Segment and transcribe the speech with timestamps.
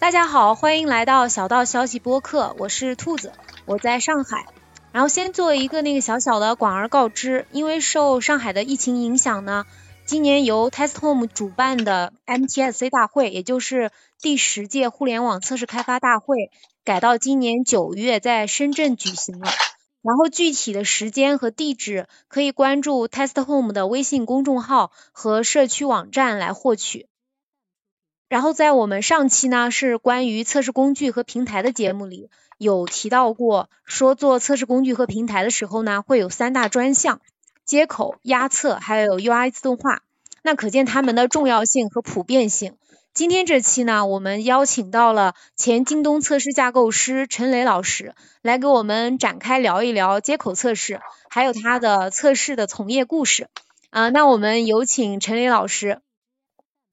[0.00, 3.34] 大家好，欢迎来到小道消息播客，我是兔子，
[3.66, 4.46] 我在上海。
[4.92, 9.66] 然后先做一个那个小小的广而告之，因为受上海的疫情影响呢，
[10.06, 13.90] 今年由 Test Home 主办的 MTSC 大会，也就是
[14.22, 16.50] 第十届互联网测试开发大会，
[16.82, 19.50] 改到今年九月在深圳举行了。
[20.00, 27.09] 然后具体的时间和地址可以关注 Test Home 的微信公众号和社区网站来获取。
[28.30, 37.20] 然后在我们上期呢是关于测试工具和平台的节目里有提到过，说做测试工具和平台的时候呢会有三大专项：
[37.64, 40.02] 接口、压测还有 UI 自动化。
[40.42, 42.76] 那可见它们的重要性和普遍性。
[43.12, 53.48] 今天这期呢，我们邀请到了前京东测试架构师陈雷老师来给我们展开聊一聊接口测试，还有他的测试的从业故事。
[53.90, 56.00] 啊，那我们有请陈雷老师。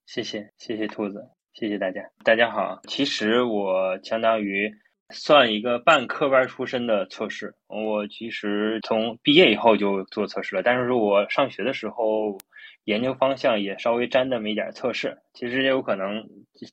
[0.07, 1.21] 谢谢，谢谢兔子，
[1.53, 2.01] 谢谢大家。
[2.23, 4.73] 大家好，其实我相当于
[5.09, 7.53] 算一个半科班出身的测试。
[7.67, 12.37] 我其实从毕业以后就做测试了，但是说我上学的时候
[12.85, 15.17] 研究方向也稍微沾那么一点测试。
[15.33, 16.23] 其实也有可能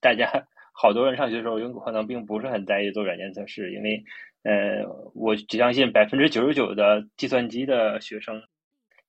[0.00, 4.04] 大家 好多人上学的时候有可能并不是很在意做软件测试，因为
[4.44, 8.41] 呃，我只相信百分之九十九的计算机的学生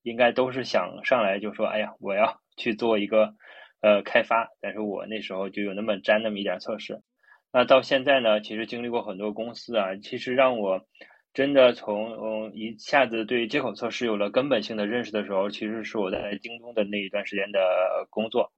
[0.02, 3.36] 应该都是想上来就说：“哎呀，我要去做一个。”
[3.82, 7.02] 呃，开发，但是我那时候就有那么沾那么一点测试。
[7.54, 10.82] 那到现在呢，其实经历过很多公司啊，其实让我
[11.34, 17.60] 真的从嗯一下子对接口测试有了根本性的认识的时候，其实是我在京东的那一段时间的
[18.10, 18.52] 工作。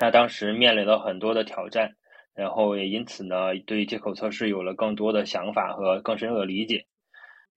[0.00, 1.94] 那当时面临了很多的挑战，
[2.34, 6.84] 然后也因此呢，对接口测试有了更多的想法和更深入的理解。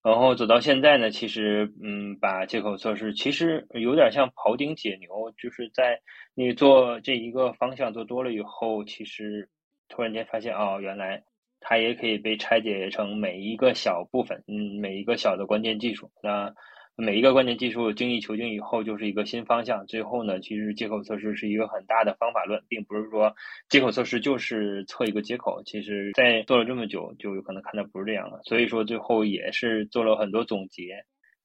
[0.03, 5.99] 然后走到现在呢，其实嗯，把接口测试其实有点像庖丁解牛，就是在
[6.33, 9.49] 你做这一个方向做多了以后，其实
[9.89, 11.23] 突然间发现哦，原来
[11.59, 16.53] 它也可以被拆解成每一个小部分，嗯，每一个小的关键技术那。
[16.99, 19.85] 每一个关键技术精益求精以后，就是一个新方向。
[19.85, 23.31] 最后呢，其实接口测试是一个很大的方法论，并不是说
[23.69, 25.61] 接口测试就是测一个接口。
[25.63, 28.41] 其实，在做了这么久，就有可能看到不是这样了。
[28.45, 30.95] 所以说，最后也是做了很多总结，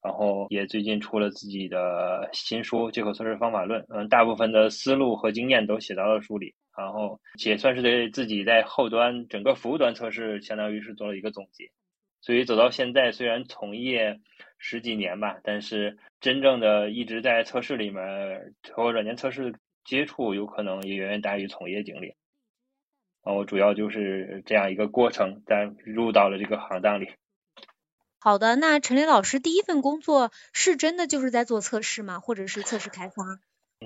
[0.03, 3.83] 然后也最近出了自己的新书《接口测试方法论》。
[3.91, 11.71] 嗯，大部分的思路和经验都写到了书里，然后也算是对自己在后端整个服务端测试，相当于是做了一个总结。
[12.23, 14.21] 所以走到现在，虽然从业
[14.57, 22.15] 十几年吧，但是真正的一直在测试里面和软件测试接触，有可能也远远大于从业经历。
[23.23, 27.11] 啊，我主要就是这样一个过程，在入到了这个行当里。
[28.21, 32.21] 好的，那陈林老师第一份工作是真的就是在做测试吗？
[32.21, 33.41] 或者是测试开发？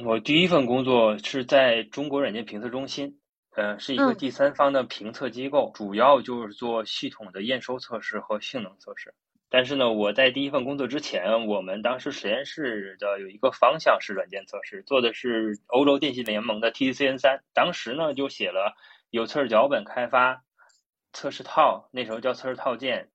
[0.04, 3.18] 我第一份工作是在中国软件评测中心。
[3.56, 9.14] 呃，是一个第三方的评测机构，主要就是做系统的验收测试和性能测试。
[9.48, 17.40] 但是呢，我在第一份工作之前，我们当时实验室的有一个方向是软件测试，做的是欧洲电信联盟的 TCN 三。
[17.54, 18.74] 当时呢，就写了
[19.08, 20.42] 有测试脚本开发、
[21.14, 23.08] 测试套，那时候叫测试套件。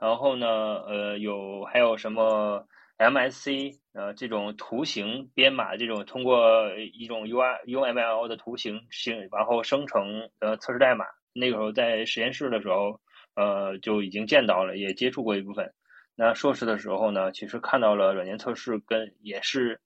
[0.00, 2.66] 然后呢，呃，有还有什么
[2.98, 11.04] ？MSC 呃，这种图形编码，这种通过一种 UI UML 的图形形，然后生成呃测试代码。
[11.32, 12.98] 那个时候在实验室的时候，
[13.34, 15.70] 呃就已经见到了，也接触过一部分。
[16.14, 19.78] 那硕士的时候呢，其实看到了软件测试，跟也是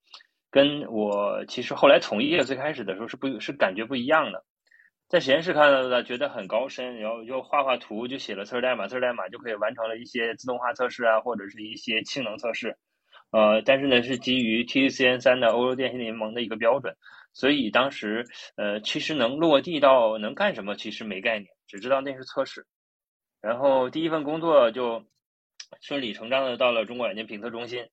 [0.51, 4.45] 跟我其实后来从业最开始的时候是不，是感觉不一样的。
[5.09, 12.77] 在实验室看到的觉得很高深，然后就画画图，就写了测试代码，测试代码就可以完成了一些自动化测试啊，或者是一些性能测试。
[13.31, 16.97] 呃，但是呢，是基于 TCN 三的欧洲电信联盟的一个标准，
[17.33, 18.25] 所以当时
[18.57, 22.67] 呃，其实能落地到能干什么，其实没概念，只知道那是测试。
[23.41, 25.05] 然后第一份工作就
[25.81, 27.87] 顺理成章的到了中国软件评测中心。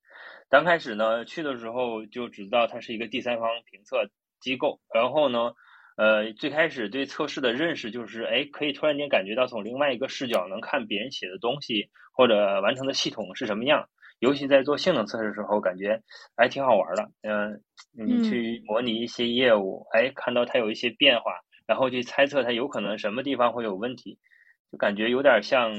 [0.50, 4.09] 刚开始呢，去的时候就只知道它是一个第三方评测
[4.40, 4.80] 机构。
[4.94, 5.54] 然后呢，
[5.98, 13.88] 呃，最开始对测试的认识就是，哎，可以突然间感觉到从另外一个视角能看别人写的东西或者完成的系统是什么样。
[14.19, 16.02] 尤其在做性能测试的时候，感觉
[16.36, 17.04] 还挺好玩的。
[17.22, 17.62] 嗯，
[17.94, 24.18] 你去模拟一些业务，哎，看到它有一些变化，然后去猜测它有可能什么地方会有问题，
[24.72, 25.72] 就感觉有点像，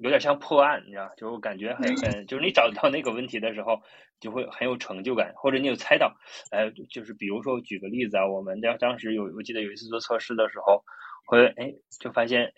[0.00, 1.10] 有点像破案，你知道？
[1.16, 3.80] 就感觉很很，就是你找到那个问题的时候，
[4.20, 6.14] 就会很有成就感，或者你有猜到，
[6.50, 10.84] 哎，就是比如说举个例子啊，我们当当时有，我记得有一次做测试的时候，
[11.26, 12.52] 会哎，就发现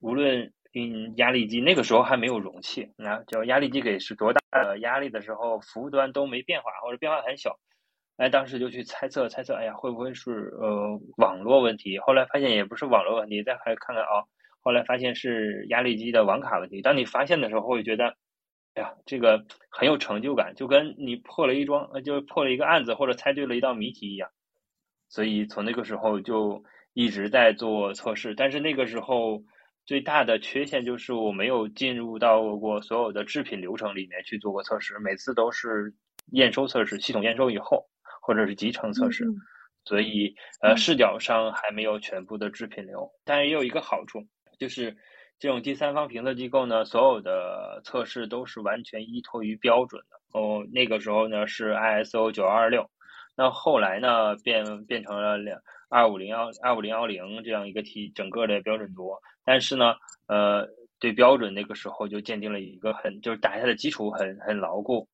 [0.00, 0.52] 无论。
[0.86, 7.58] 嗯，压力机那个时候还没有容器，那叫压力机给是多大的压力的时候，服务端都没变化或者变化很小，
[8.16, 11.98] 哎，当时就去猜测猜测，哎呀，会不会是呃网络问题？
[11.98, 14.24] 后来发现也不是网络问题，再还看看啊，
[14.60, 16.82] 后来发现是压力机的网卡问题。
[16.82, 18.14] 当你发现的时候，会觉得，
[18.74, 24.30] 哎呀，这个很有成就感，就跟你破了一桩，呃，就破了一个案子或者猜对了一道谜题一样。
[25.08, 29.42] 所以从那个时候就一直在做测试，但是那个时候
[29.88, 35.94] 最大的缺陷就是我没有进入到过所有的制品流程里面去做过测试，每次都是
[36.32, 37.88] 验收测试，系统验收以后。
[38.20, 39.24] 或者是集成测试，
[39.86, 44.22] 所以呃视角上还没有全部的制品流，但是也有一个好处，
[44.58, 44.94] 就是
[45.38, 50.38] 这种第三方评测机构呢，所有的测试都是完全依托于标准的。
[50.38, 52.90] 哦，那个时候呢是 ISO 九二六，
[53.34, 55.58] 那后来呢变变成了两
[55.88, 59.14] 二五零幺二五零幺零这样一个体整个的标准图，
[59.48, 59.94] 但是呢
[60.26, 60.68] 呃
[61.00, 65.08] 对标准那个时候就鉴定了一个很就是打下的基础很很牢固。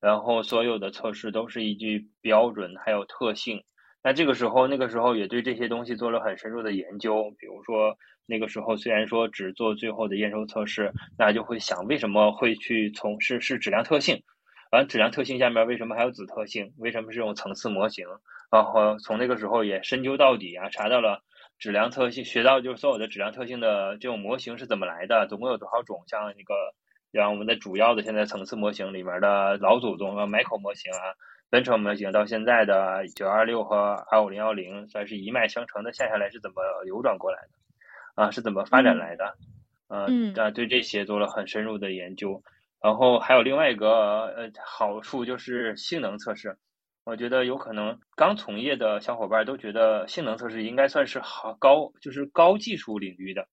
[0.00, 3.62] 然后所有的测试都是依据标准还有特性。
[4.02, 7.34] 那这个时候，那个时候也对这些东西做了很深入的研究。
[7.38, 7.96] 比如说，
[8.26, 14.22] 那个时候虽然说只做最后的验收测试，那就会想为什么会去从事是质量特性？
[14.70, 16.72] 完质量特性下面为什么还有子特性？
[16.76, 18.06] 为什么是这种层次模型？
[18.52, 21.22] 然后从那个时候也深究到底啊，查到了
[21.58, 26.02] 质量特性，学到就是所有的质量特性的这种模型是怎么来的，总共有多少种？
[26.06, 26.54] 像那个。
[27.12, 31.16] 像我们的主要的现在层次模型里面的老祖宗啊，Micro 模型啊，
[31.48, 38.22] 奔驰模型到现在的九二六和二五零幺零，算是一脉相承的，下下来是怎么流转过来的？
[38.22, 39.34] 啊，是怎么发展来的？
[39.88, 42.42] 嗯，啊，对这些做了很深入的研究。
[42.82, 46.58] 然后还有另外一个呃好处就是性能测试，
[47.06, 53.46] 我觉得有可能刚从业的小伙伴都觉得性能测试应该算是好高，就是高技术领域的。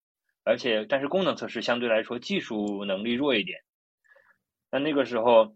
[0.44, 3.60] 而且，但是功能测试相对来说技术能力弱一点。
[4.72, 5.56] 那那个时候，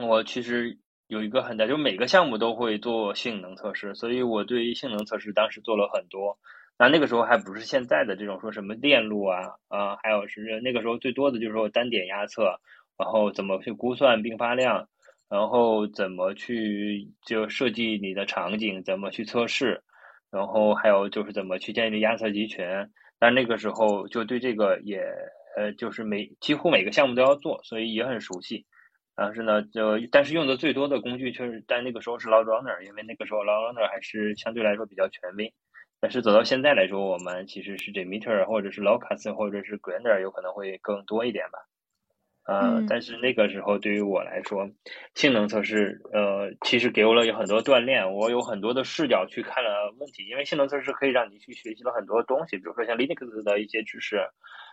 [0.00, 6.36] 我其实有一个很大，就每个项目都会做性能测试，所以我对于性能测试当时做了很多。
[6.76, 9.38] 那那个时候还不是现在的这种说什么链路啊，
[9.68, 12.58] 啊，还有是那个时候最多的就是说单点压测，
[12.98, 14.88] 然后怎么去估算并发量，
[15.32, 19.82] 然后怎么去就设计你的场景，怎么去测试，
[20.30, 22.62] 然后还有就是怎么去建立压测集群。
[23.18, 25.02] 但那个时候就对这个也
[25.56, 28.66] 呃，就是每几乎每个项目都要做，所以也很熟悉。
[29.14, 35.50] 但是呢，就但是用的最多的工具确实，但那个时候是 Log Runner，因为那个时候 Log Runner 还是相对来说比较权威。
[35.98, 41.58] 但是走到现在来说，我们其实是 JMeter 或者是 Locus 或者是 Grander 有可能会更多一点吧。
[42.44, 44.68] 呃，但是那个时候对于我来说，
[45.14, 50.26] 性能测试呃，其实给我了有很多锻炼，我有很多的视角去看了问题。
[50.26, 54.18] 因为性能测试可以让你去学习了很多东西，比如说像 Linux 的一些知识，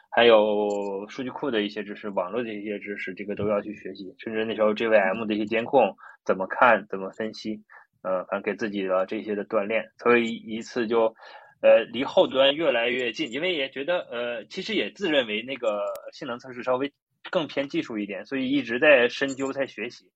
[0.10, 4.16] 还有数据库的一些知识，网络的一些知识，这个都要去学习。
[4.18, 5.96] 甚至那时候 JVM 的一些监控
[6.26, 7.62] 怎么看、怎么分析，
[8.02, 11.14] 呃，反正给自己的这些的锻炼，所以一次就
[11.62, 15.84] 呃离后端越来越近，因为也觉得呃，其实也自认为那个
[16.14, 16.92] 性能测试稍微。
[17.30, 20.12] 更偏技术一点，所以一直在深究、在学习，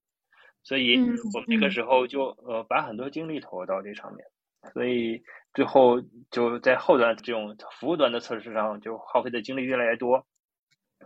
[0.62, 0.98] 所以
[1.34, 4.26] 我们那个时候就呃把很多精力投入到这上面，
[4.72, 5.22] 所以
[5.52, 10.26] 最后就在后端这种服务端的测试上就耗费的精力越来越多，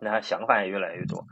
[0.00, 1.26] 那想法也越来越多，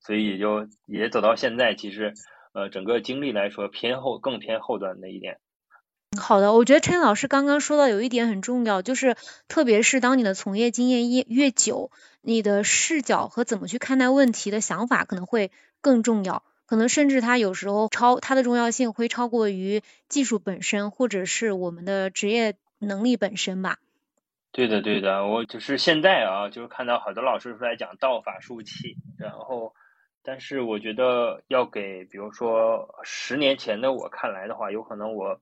[0.00, 2.14] 所以也就也走到现在，其实
[2.52, 5.38] 呃整个精力来说偏后更偏后端的一点。
[6.20, 9.16] 好的，我觉得陈老师刚刚说到有一点很重要，就是
[9.48, 11.90] 特别是当你的从业经验越越久，
[12.22, 15.50] 你的视角和怎么去看待问题的想法可能会
[15.80, 23.78] 更重要，可能甚至它有时候超它的重要性会超过于技术本身，或者是我们的职业能力本身吧。
[24.52, 29.74] 对的，对的，我就是现在啊，就是看到好多老师出来讲道法术器，然后，
[30.22, 35.40] 但是我觉得要给，比如说十年前的我看来的话，有可能我。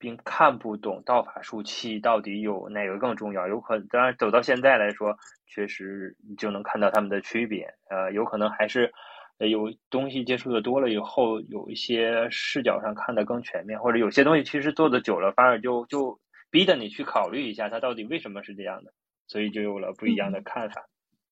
[0.00, 3.46] 并看不懂道法术器到底有哪个更重要？
[3.46, 5.16] 有可当然走到现在来说，
[5.46, 7.74] 确实就能看到他们的区别。
[7.90, 8.92] 呃，有可能还是
[9.38, 16.18] 有东西接触的多了以后，有一些视角上看的更全面，或者有些东西其实做的久了，反而就就
[16.50, 18.92] 逼着你去考虑一下它到底为什么是这样的，
[19.28, 20.86] 所以就有了不一样的看法。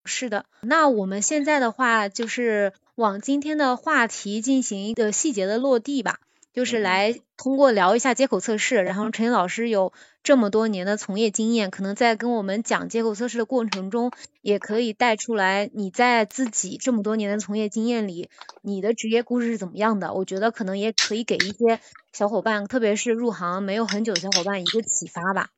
[0.05, 6.21] 是的，那我们现在的话就是往今天的话题进行一个细节的落地吧。
[6.59, 9.93] 就是来通过聊一下接口测试，然后陈老师有
[10.25, 14.11] 这么多年的从业经验，可能在跟我们讲接口测试的过程中，
[14.41, 18.29] 也可以带出来你在自己这么多年的从业经验里，
[18.61, 20.13] 你的职业故事是怎么样的？
[20.15, 21.79] 我觉得可能也可以给一些
[22.13, 25.51] 小伙伴，特别是入行没有很久的小伙伴一个启发吧。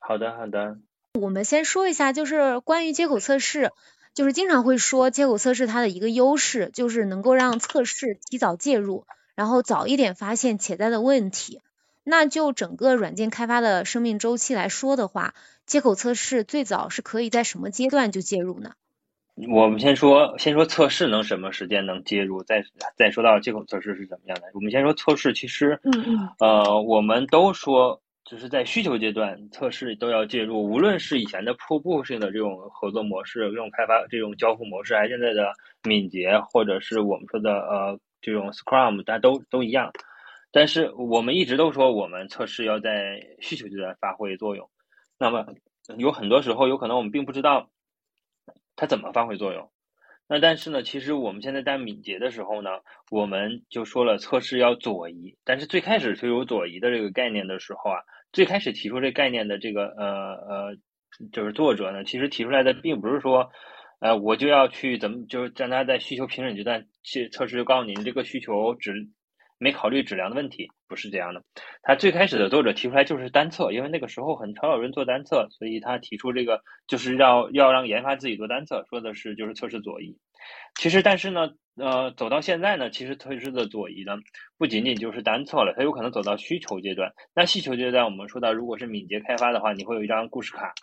[0.00, 0.76] 好的，好的。
[1.14, 3.70] 我们先说一下，就是关于接口测试，
[4.12, 9.06] 就是经常会说接口测试它的一个优势，就是能够让测试提早介入。
[9.34, 11.60] 然后早一点发现潜在的问题。
[12.06, 18.72] 那就整个软件开发的生命周期来说的话，接口测试最早是可以在什么阶段就介入呢？
[19.48, 22.62] 我们先说，先说测试能什么时间能介入，再
[22.96, 24.48] 再说到接口测试是怎么样的。
[24.52, 39.92] 我们先说测试，其实，嗯嗯，呃，我们都说就是在需求阶段测试都要介入，无论是以前的瀑布式的这种合作模式，这种开发这种交付模式，还是现在的敏捷，或者是我们说的呃这种 Scrum，大家都都一样。
[40.50, 44.70] 但是我们一直都说，我们测试要在需求阶段发挥作用。
[45.18, 45.46] 那么
[45.98, 47.70] 有很多时候，有可能我们并不知道
[48.76, 49.70] 它怎么发挥作用。
[50.26, 52.70] 那但是呢，其实我们现在在敏捷的时候呢，
[53.10, 55.36] 我们就说了测试要左移。
[55.44, 58.00] 但是最开始就有左移的这个概念的时候啊，
[58.32, 60.06] 最开始提出这概念的这个呃
[60.48, 60.76] 呃，
[61.30, 63.50] 就是作者呢，其实提出来的并不是说，
[64.00, 69.08] 呃，我就要去怎么，就是让他在需求评审阶段去测试，就告诉你这个需求只。
[69.56, 71.40] 没考虑质量的问题，不是这样的。
[71.80, 80.18] 他最开始的作者提出来就是单测，因为那个时候很少有人做单测，所以他提出这个就是要要让研发自己做单测，说的是就是测试左移。
[80.74, 84.16] 其实，但是呢，呃，走到现在呢，其实测试的左移呢，
[84.58, 87.12] 不仅仅就是单测了，它有可能走到需求阶段。
[87.32, 90.74] 那需求阶段，我们说到如果是敏捷开发的话，你会有一张故事卡。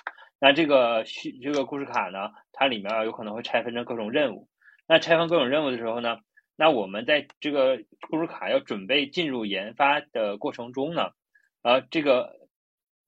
[0.41, 4.49] 那这个需这个故事卡呢，它里面有可能会拆分成各种任务。
[4.87, 6.17] 那拆分各种任务的时候呢？
[6.57, 7.79] 那我们在这个
[8.09, 11.11] 故事卡要准备进入研发的过程中呢，
[11.63, 12.33] 呃，这个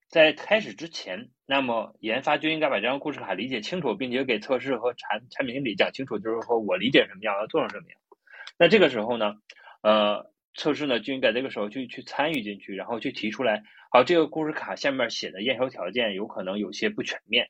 [0.09, 7.99] 在开始之前，那么研发就应该把这张故事卡理解清楚，并且给测试和产产品经理讲清楚，就是说我理解什么样，要做成什么样。
[8.57, 9.35] 那这个时候呢，
[9.81, 17.49] 呃，测试呢就应该这个时候去去参与进去，然后去提出来，好，这个故事卡下面写的验收条件有可能有些不全面。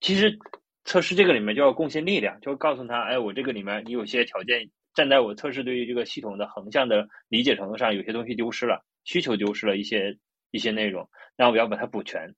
[0.00, 0.38] 其实
[0.84, 4.70] 测试这个里面就要贡献力量，就告诉他，哎，我这个里面你有些条件。
[4.94, 10.18] 站在我测试对于这个系统的横向的理解程度上，有些东西丢失了，需求丢失了一些
[10.50, 12.34] 一些内容，那我要把它补全。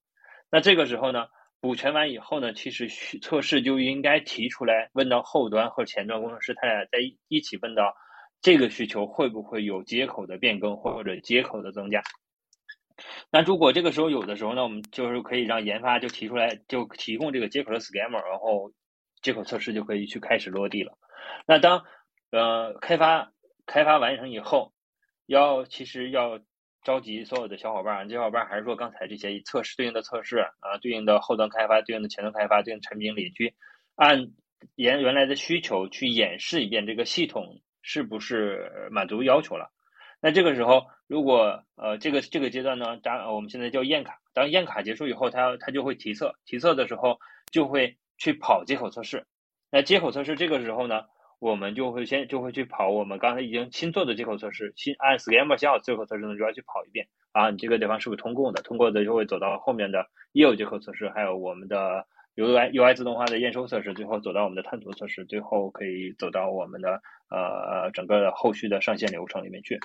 [0.51, 1.25] 那这个时候呢，
[1.63, 2.87] 补全完以后呢，其实
[3.23, 6.99] 测试就应该提出来，问到后端和前端工程师，他俩在
[7.29, 7.95] 一起问到
[8.43, 12.03] 这个需求会不会有接口的变更或者接口的增加。
[13.31, 18.73] 那如果这个时候有的时候呢，我们就是可以让研发就提出来，就提供这个接口的 schema，然后
[19.23, 20.99] 接口测试就可以去开始落地了。
[21.47, 21.85] 那当
[22.31, 23.33] 呃，开发
[23.67, 24.73] 开发完成以后，
[25.27, 26.41] 要其实要
[26.83, 33.55] 召集所有的小伙伴，小伙伴还是说刚才这些测试对应的测试啊，对应的后端开发，对应的前端开发，对应产品经理去
[33.97, 34.31] 按
[34.77, 39.71] 原原来的需求去演示一遍这个系统是不是满足要求了。
[40.21, 47.19] 那这个时候，如果呃这个这个阶段呢，当我们现在叫验卡，当验卡结束以后，它它就会提测，提测的时候
[47.51, 49.27] 就会去跑接口测试。
[49.71, 51.03] 那接口测试这个时候呢？
[51.41, 58.61] 我们就会先就会去跑我们刚才已经新做的接口测试，新按 schema 写好接口测试呢，就要去跑一遍啊，你这个地方是不是通过的？
[58.61, 62.07] 通过的就会走到后面的业务接口测试，还有我们的
[62.41, 69.79] UI UI 自动化的验收测试，最后走到我们的探索测试，最后可以走到我们的呃整个的后续的上线流程里面去。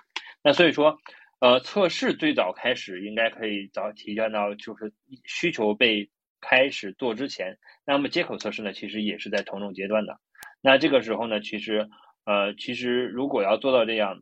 [0.43, 0.97] 那所以说，
[1.39, 4.93] 呃，测试最早开始应该可以早提前到就是
[5.25, 6.09] 需求被
[6.39, 10.19] 开始做之前，那么接口测试呢，其实也是在同种阶段的。
[10.61, 11.89] 那这个时候呢，其实，
[12.25, 14.21] 呃，其实如果要做到这样，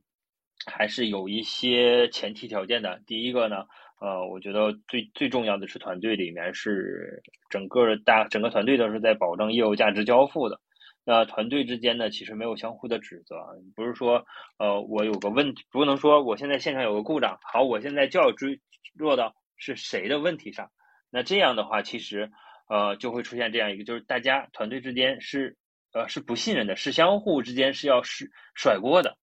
[0.65, 3.01] 还是有一些前提条件的。
[3.05, 3.65] 第一个呢，
[4.03, 10.59] 呃，我觉得最最重要的是团队里面是整个大整个团队都是在保证业务价值交付的。
[11.05, 13.37] 那团队之间呢，其实没有相互的指责，
[13.77, 14.25] 不是说，
[14.59, 18.59] 呃，我有个问题，不能说我现在现场有个故障，好，我现在就要追
[18.93, 20.69] 落到是谁的问题上。
[21.09, 22.29] 那这样的话，其实，
[22.67, 25.55] 呃，就会出现这样一个，就是大家团队之间是。
[25.95, 29.15] 呃，是不信任的，是相互之间是要是甩锅的，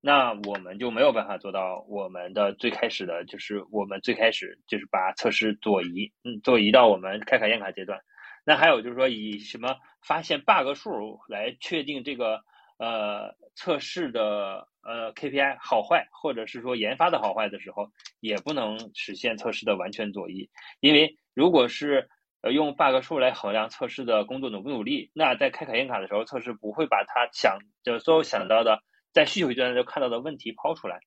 [0.00, 8.00] 那我们就没有办法做到我们的最开始的，就是我们最开始就是把测试左移，嗯，左移到我们开卡验卡阶段。
[8.44, 12.40] 那还有就是说，以什么发现 bug 数来确定这个
[12.78, 20.48] 呃测试的呃 KPI 好坏，或者是说研发的好坏的时候，也不能实现测试的完全左移，
[20.80, 22.08] 因为如果是
[22.42, 22.52] 呃。
[22.52, 28.78] 用 bug 数来衡量测试的工作努不努力，那在开卡验卡的时候，测试不会把他想就所有想到的
[29.16, 31.00] 在需求阶段就看到的问题抛出来。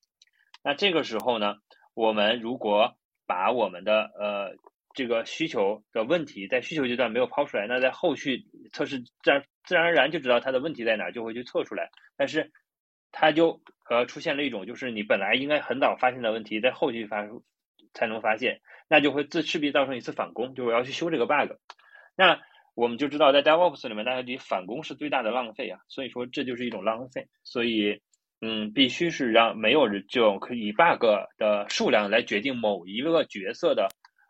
[0.64, 1.54] 那这个时候呢，
[1.94, 4.50] 我们如果把我们的呃
[4.94, 11.88] 这个需求的问题在需求阶段没有抛出来，那在后续测试自然自然而然就知道它的问题在哪，就会去测出来。
[12.16, 12.50] 但是
[13.12, 17.28] 它就呃出现了一种就是你本来应该很早发现的问题，在后续发
[17.94, 18.60] 才能发现。
[18.88, 21.52] 那就会自势必造成一次返工，就我要去修这个 bug。
[22.16, 22.40] 那
[22.80, 27.28] 我们就知道，在 DevOps 里面，大家觉反工是最大的浪费啊，所以说这就是一种浪费。
[27.44, 28.00] 所以
[28.40, 31.04] 嗯，必须是让没有这种可以 bug
[31.36, 33.88] 的数量来决定某一个角色的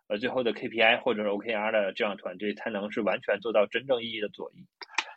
[0.08, 4.66] 呃最后的 KPI 或者是 OKR 的这样团队才能是完全做到真正意义的左移。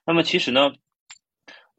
[0.05, 0.71] 那么其实呢，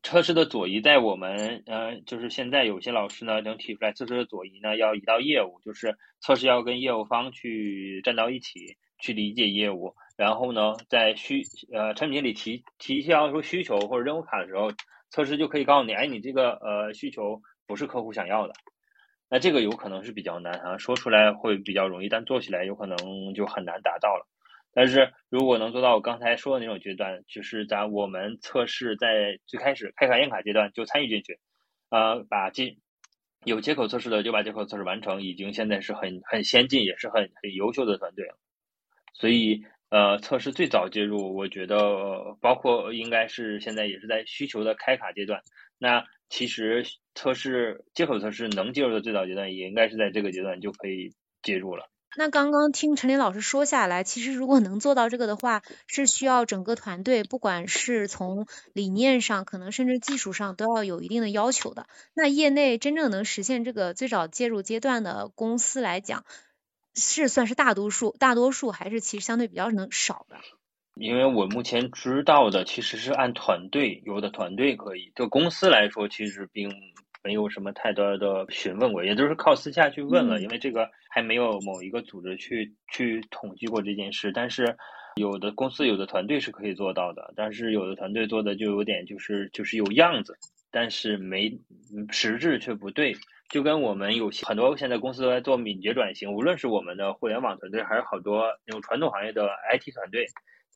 [0.03, 11.43] 测试的左移在我们呃就是现在有些老师呢能提出来，测试的左移呢要移到业务，就是测试要跟业务方去站到一起去理解业务，然后呢在需
[11.73, 14.71] 呃产品经理提提交说需求或者任务卡的时候。
[15.11, 18.55] 测试就可以告诉你，哎，你这个呃需求不是客户想要的，
[19.29, 22.97] 那这个有可能是比较难啊，说出来会比较容易，但做起来有可能
[23.33, 24.27] 就很难达到了。
[24.73, 31.39] 但是如果能做到我刚才说的那种阶段，就是咱我们测试在最开始开卡验卡阶段就参与进去，
[31.91, 32.77] 呃，把接
[33.45, 38.37] 有接口测试的就把接口测试完成，已经现在是很很先进，也是很很优秀的团队了，
[39.13, 39.65] 所以。
[39.95, 45.43] 呃，测试最早介入，我觉得包括应该是现在也是在需求的开卡阶段。
[45.79, 46.85] 那其实
[47.15, 51.89] 测试接口测试能介入的最早阶段，也应该是在这个阶段就可以介入了。
[52.17, 61.87] 那刚刚听陈林老师说下来，其实如果能做到这个的话，是需要整个团队，不管是从理念上，可能甚至技术上都要有一定的要求的。
[62.15, 66.25] 那业内真正能实现这个最早介入阶段的公司来讲，
[66.95, 70.37] 是算是大多数，大多数还是其实相对比较能少的。
[70.97, 76.73] 因为我目前知道的其实是按团队，有的团队可以，就公司来说其实并
[77.25, 84.31] 没有什么太多的询问过，也都是靠私下去问了，因为这个还没有某一个组织去去统计过这件事。
[84.33, 84.77] 但是
[85.17, 90.39] 有的公司有的团队是可以做到的，但是有的团队做的就有点就是就是有样子，
[90.71, 91.59] 但是没
[92.11, 93.17] 实质却不对。
[93.49, 100.27] 就跟我们有些很多现在公司都在做敏捷转型，无论是我们的互联网团队，还是好多那种传统行业的 IT 团队，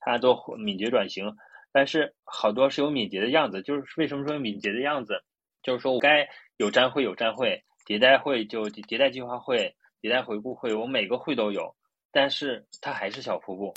[0.01, 1.35] 它做敏捷转型，
[1.73, 3.63] 但是好多是有敏捷的样子。
[3.63, 5.23] 就是为什么说敏捷的样子？
[5.63, 11.75] 就是说我该有站会有站会，迭代会就迭代计划会，迭代回顾会，我每个会都有，
[12.13, 13.75] 但是它还是小瀑布。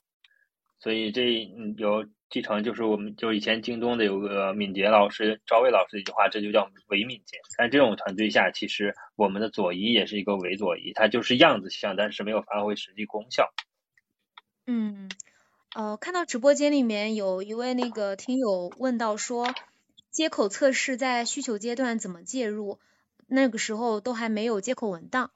[0.79, 2.05] 所以这有。
[2.31, 7.39] 继承就是我们就以前京东的有个敏捷老师赵卫老师的一句话，这就叫伪敏捷。
[7.58, 13.51] 但这种团队下，其实我们的左移也是一个伪左移，它就是样子像，但是没有发挥实际功效。
[14.65, 15.12] 嗯，
[15.75, 19.53] 呃，看到直播间里面有一位那个听友问到说，
[20.10, 22.79] 接口测试在需求阶段怎么介入？
[23.27, 25.32] 那个时候都还没有接口文档。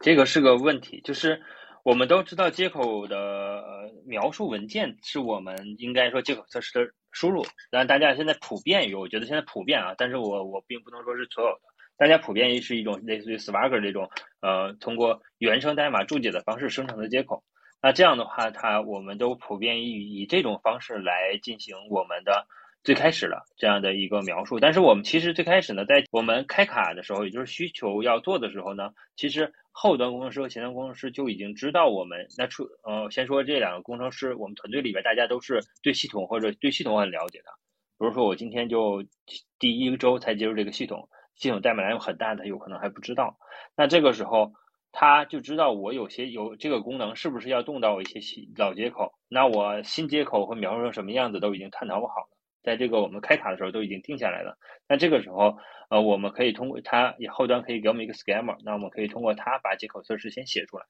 [0.00, 1.40] 这个是个问题，就是。
[1.86, 11.60] 我们都知道接口的描述文件是我们应该说接口测试的输入，但大家现在普遍于，我觉得现在普遍啊，但是我我并不能说是所有的，
[11.96, 17.44] 大家普遍于是一种类似于 Swagger 这种，呃，通过原生代码注解的方式生成的接口。
[17.80, 22.48] 那这样的话，它我们都普遍以以这种方式来进行我们的。
[22.86, 37.46] 最开始的这样的一个描述，但是我们其实最开始呢，在我们开卡的时候，也就是需求要做的时候呢，其实后端工程师和前端工程师就已经知道我们那出呃，先说这两个工程师，我们团队里边大家都是对系统或者对系统很了解的。
[37.98, 39.02] 比如说我今天就
[39.58, 43.36] 第一周才接入这个系统，系统代码量很大，他有可能还不知道。
[43.76, 44.52] 那这个时候
[44.92, 52.35] 他就知道我有些有这个功能是不是要动到一些新老接口，那我新接口会描述成什么样子都已经探讨不好了。
[52.66, 55.56] 在这个我们开卡的时候都已经定下来了，那这个时候，
[55.88, 60.84] 呃，我们可以通过它，也后端可以给我们一个 schema，那我们可以通过它把接口测试先写出来。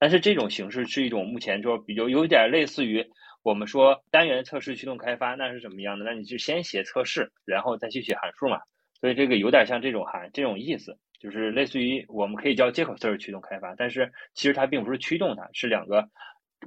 [0.00, 3.06] 但是这种形式是一种目前就比较有点类似于
[3.44, 6.04] 我们说单元测试驱动开发，那是什么样的？
[6.04, 8.58] 那你就先写测试，然后再去写函数嘛。
[9.00, 16.08] 所以这个有点像这种函这种意思，就是类似于我们可以叫接口测试驱动开发，但是其实它并不是驱动它，是两个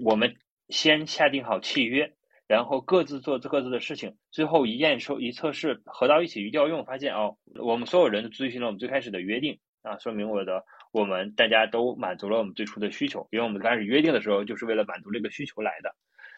[0.05, 0.35] 我们
[0.69, 2.13] 先下定好契约。
[2.53, 15.95] 然后各自做各自的事情，最后一验收一测试合到一起一调用，发现哦，我们所有人都遵循了我们最开始的约定啊，说明我的我们大家都满足了我们最初的需求，因为我们刚开始约定的时候就是为了满足这个需求来的。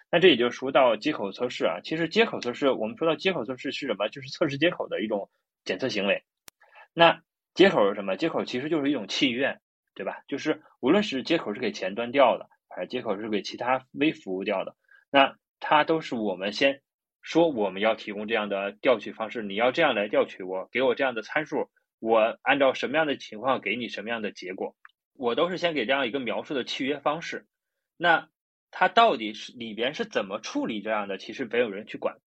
[0.09, 4.07] 那这也就说到接口测试啊，其实接口测试我们说到接口测试是什么？
[4.07, 5.29] 就是测试接口的一种
[5.65, 6.23] 检测行为。
[6.93, 7.19] 那
[7.53, 8.15] 接口是什么？
[8.15, 9.59] 接口其实就是一种契约，
[9.95, 10.21] 对吧？
[10.29, 14.77] 就是无论是接口是给前端调的，还是接口是给其他微服务调的，
[15.11, 15.35] 那
[15.67, 16.81] 它都是我们先
[17.23, 24.75] 说我们要提供这样的调取方式，你要这样来调取我，给我这样的参数，我按照什么样的情况给你什么样的结果，
[25.15, 27.47] 我都是先给这样一个描述的契约方式。
[27.97, 28.29] 那
[28.69, 32.17] 它到底是里边是怎么处理这样的，其实没有人去管。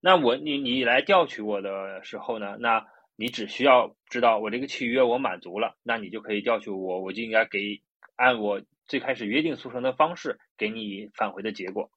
[0.00, 7.82] 那我你你来调取我的时候呢，那你只需要知道我这个契约我满足了，那你就可以调取我，我就应该给
[8.16, 11.90] 按我最开始约定俗成的方式给你返回的结果。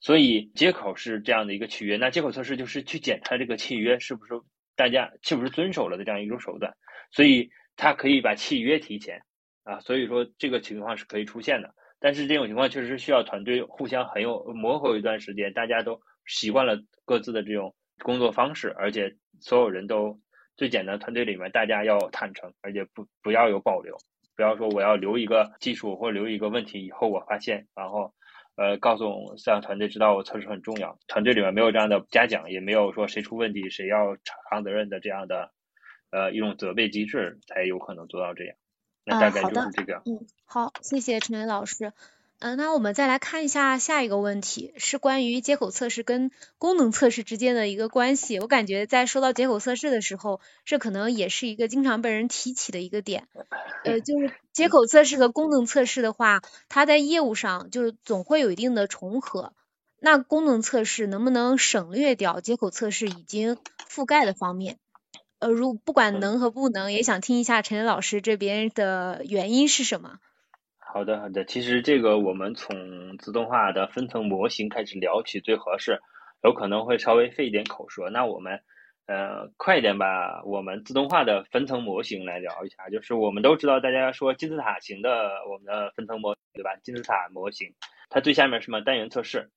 [0.00, 4.32] 所以接口是这样的一个契约，那接口测试就是去检查这个契约是不是
[4.74, 6.74] 大家是不是遵守了的这样一种手段，
[7.12, 9.22] 所以它可以把契约提前
[9.62, 11.74] 啊，所以说这个情况是可以出现的。
[11.98, 20.18] 但是这种情况确实需要团队互相很有磨合一段时间，大家都习惯了各自的这种工作方式，而且所有人都
[20.56, 23.98] 最简单团队里面大家要坦诚，而且不不要有保留，
[24.34, 28.14] 不要说我要留一个技术或留一个问题以后我发现，然后
[28.60, 34.18] 呃告诉让团队知道我测试很重要，团队里面没有这样的嘉奖，也没有说谁出问题谁要
[34.50, 35.50] 扛责任的这样的
[36.10, 38.54] 呃一种责备机制，才有可能做到这样。
[39.02, 40.02] 那大概就是这个。
[40.04, 41.94] 嗯，好，谢谢陈磊老师。
[42.40, 48.40] 嗯，那我们再来看一下下一个问题，是关于接口测试跟功能测试之间的一个关系。
[48.40, 53.28] 我感觉在说到接口测试的时候，这可能也是一个经常被人提起的一个点。
[53.84, 59.52] 呃，就是接口测试和功能测试的话，它在业务上就是总会有一定的重合。
[60.00, 64.78] 那功能测试能不能省略掉接口测试已经覆盖的方面？
[65.40, 70.16] 呃，如不管能和不能，也想听一下陈磊老师这边的原因是什么？
[70.92, 71.44] 好的，好的。
[71.44, 76.00] 其实这个我们从自动化的分层模型开始聊起最合适，
[76.42, 78.10] 有可能会稍微费一点口舌。
[78.10, 78.60] 那我们
[79.06, 82.88] 呃快一点吧我们自动化的分层模型来聊一下。
[82.88, 86.74] 就是我们都知道，大家说金字塔型的我们的分层模对吧？
[86.82, 87.72] 金字塔模型，
[88.08, 88.80] 它最下面是什么？
[88.80, 89.48] 单元测试，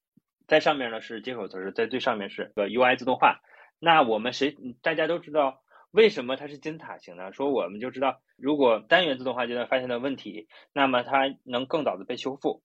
[0.47, 3.39] 在上面呢是接口测试，在最上面是个 UI 自动化。
[3.79, 5.61] 那我们谁大家都知道。
[5.93, 7.31] 为什么它是金字塔型呢？
[7.33, 12.61] 说我们就知道，如果单元自动化阶段发现的问题，那么它能更早的被修复。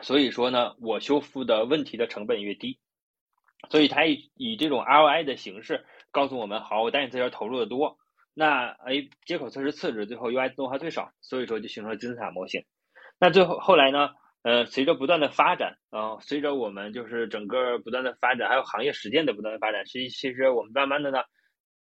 [0.00, 2.78] 所以说呢，我修复的问题的成本越低，
[3.68, 7.98] 所以它以以这种 ROI 的形式告诉我们：好，我单元测试投入的多，
[8.32, 12.64] 那哎接口测试次之，最后 UI 自动化最少，所以说就形成了金字塔模型。
[13.18, 14.10] 那最后后来呢？
[14.44, 21.18] 呃，随着不断的发展啊，随着我们就是整个不断的发展，还有行业实践的不断的发展，其其实我们慢慢的呢。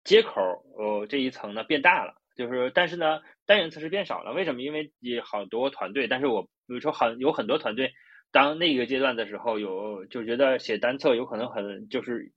[0.05, 0.41] 接口
[0.79, 4.63] 呃这一层呢变大了，就是但是呢单元测试变少了，为什么？
[4.63, 7.93] 因为也好多团队，但是我比如说很有很多团队，
[8.31, 12.33] 当那个阶段的时候有就觉得写单测有可能很就是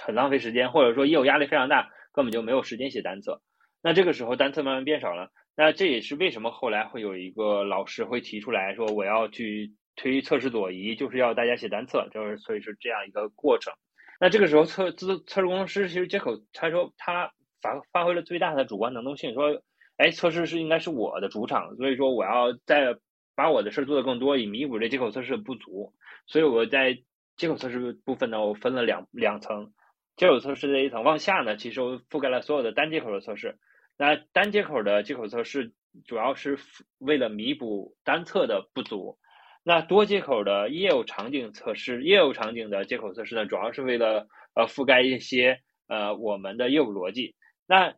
[0.00, 3.42] 很浪费时间，或者说业务压力非常大，根本就没有时间写单测。
[3.82, 13.72] 那这个时候单测慢慢变少了，那这也是为什么后来会有一个老师会提出来说我要去推测试左移，就是要大家写单测，就是所以是这样一个过程。
[14.20, 19.62] 那这个时候测自测试工程师其实接口，他说他发发挥了最大的主观能动性，说，
[19.96, 22.96] 哎，测试是应该是我的主场，所以说我要再
[23.34, 25.92] 把我的事儿做得更多，以弥补这接口测试的不足。
[26.26, 26.98] 所以我在
[27.36, 29.72] 接口测试部分呢，我分了两两层，
[30.16, 33.58] 接口测试这一层往下呢，其实我覆盖了所有的单接口的测试。
[33.96, 35.72] 那单接口的接口测试
[36.04, 36.58] 主要是
[36.98, 39.18] 为了弥补单侧的不足。
[39.64, 47.34] 那多接口的业务场景测试，业务场景的接口测试呢，主要是为了呃覆盖一些呃我们的业务逻辑。
[47.68, 47.94] 那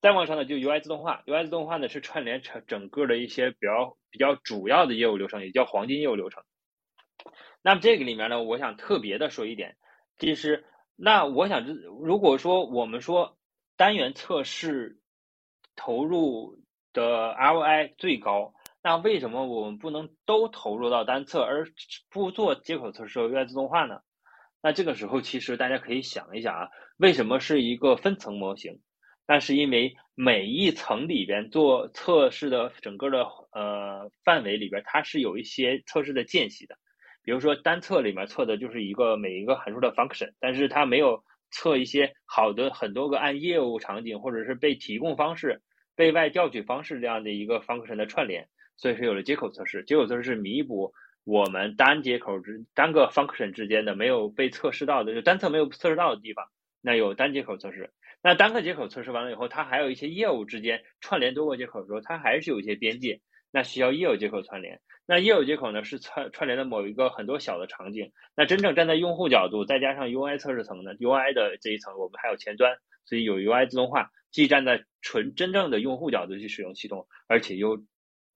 [0.00, 6.42] 再往上呢，就 UI 自动化，UI 自动化呢是串联成整个的一些比较比较主要的业务流程，也叫黄金业务流程。
[7.60, 9.76] 那么这个里面呢，我想特别的说一点，
[10.16, 10.64] 就是
[10.96, 11.66] 那我想，
[12.02, 13.36] 如果说我们说
[13.76, 14.98] 单元测试
[15.76, 16.58] 投入
[16.94, 18.54] 的 ROI 最高。
[18.82, 21.66] 那为什么我们不能都投入到单测，而
[22.08, 24.00] 不做接口测试和 UI 自动化呢？
[24.62, 28.80] 那这个时候，其实大家可以想一想啊，为什么是一个分层模型？
[29.30, 36.74] 那是因为每一层里边做测试的整个的呃范围里边，它是有一些测试的间隙的。
[37.22, 45.62] 比如说单测里面测的就是一个每一个函数的 function，但是它没有测一些好的很多个按业务场景或者是被提供方式、
[45.94, 48.48] 被外调取方式这样的一个 function 的串联。
[48.76, 56.46] 所以是有了接口测试，接口测试是弥补我们单接口之单个 function 之间的没有被测试到的，就单侧没有测试到的地方，
[56.80, 57.92] 那有单接口测试。
[58.22, 64.80] 那单个接口测试完了以后，它还有一些业务之间串联多个接口的时候，它还是有一些边界，那需要业务接口串联。
[65.06, 68.12] 那业务接口呢是串串联的某一个很多小的场景。
[68.36, 77.84] 那真正站在用户角度，再加上 UI 测试层呢，UI 的这一层我们还有前端，所以有 UI 自动化，既站在纯真正的用户角度去使用系统，而且又。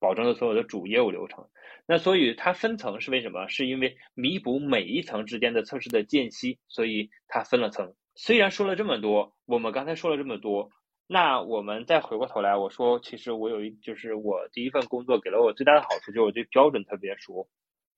[0.01, 1.49] 保证了所有的主业务流程，
[1.87, 3.49] 那所以它分层是为什么？
[3.49, 7.94] 是因为弥补每一层之间的测试的间隙，所以它分了层。
[8.14, 10.70] 虽然说了这么多，我们刚才说了这么多，
[11.07, 17.48] 那我们再回过头来，我说其实我有一，就是我第一份工作给了我最大的好处，就是我对标准特别熟。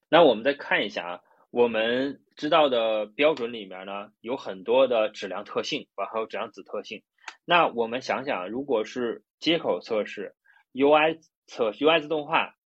[0.09, 7.03] 那我们再看一下啊，我们知道的标准里面呢，有很多的质量特性，还有质量子特性。
[7.45, 10.35] 那我们想想，如果是接口测试
[10.73, 11.19] ，UI。
[11.49, 12.57] 测 UI 自动化，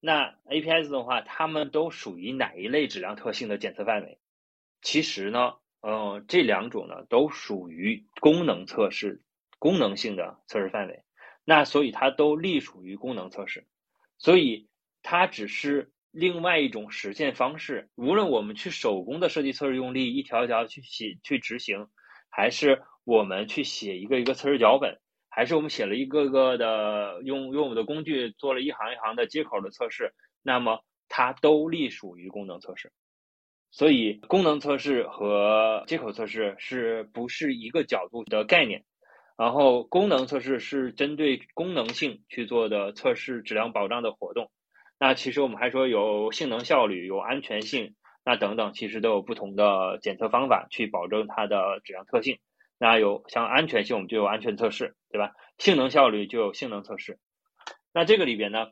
[0.00, 4.18] 那 API 自动化，它们都属于哪一类质量特性的检测范围？
[4.80, 9.22] 其实呢，呃，这两种呢都属于功能测试、
[9.58, 11.02] 功能性的测试范围，
[11.44, 13.66] 那所以它都隶属于功能测试，
[14.18, 14.68] 所以
[15.02, 17.88] 它只是另外一种实现方式。
[17.94, 21.86] 无论我们去手工的设计测试用例，一条一条去写去执行，
[22.28, 30.12] 还是我们去写一个一个测试脚本，还是我们写了一个个的用用我们的工具做了一行一行的接口的测试，
[30.42, 32.92] 那么它都隶属于功能测试。
[33.70, 38.84] 所以，功能测试和接口测试是不是一个角度的概念？
[39.38, 44.50] 然后，功能测试是针对功能性去做的测试质量保障的活动。
[44.98, 52.38] 那其实我们还说有性能效率、有安全性，那等等，其实都有不同的检测方法去保证它的质量特性。
[52.78, 55.32] 那有像安全性，我们就有安全测试，对吧？
[55.58, 57.18] 性能效率就有性能测试。
[57.94, 58.66] 那这个里边呢？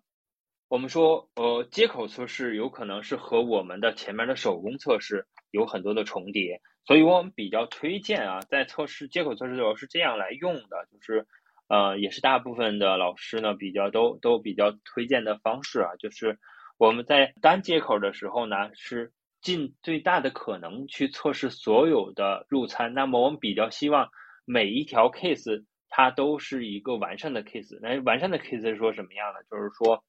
[0.68, 11.26] 我们说，呃，接口测试有可能是和我们的前面的手工测试有很多的重叠，所以我们比较推荐啊，在测试接口测试的时候是这样来用的，就是，
[11.68, 16.38] 呃，也是大部分的老师呢比较都都比较推荐的方式啊，就是
[16.76, 24.11] 我们在单接口的时候呢，是尽最大的可能去测试所有的入参，那么我们比较希望
[24.44, 29.42] 每一条 case 它都是一个完善的 case，那完善的 case 是说什么样的？
[29.50, 30.04] 就是说。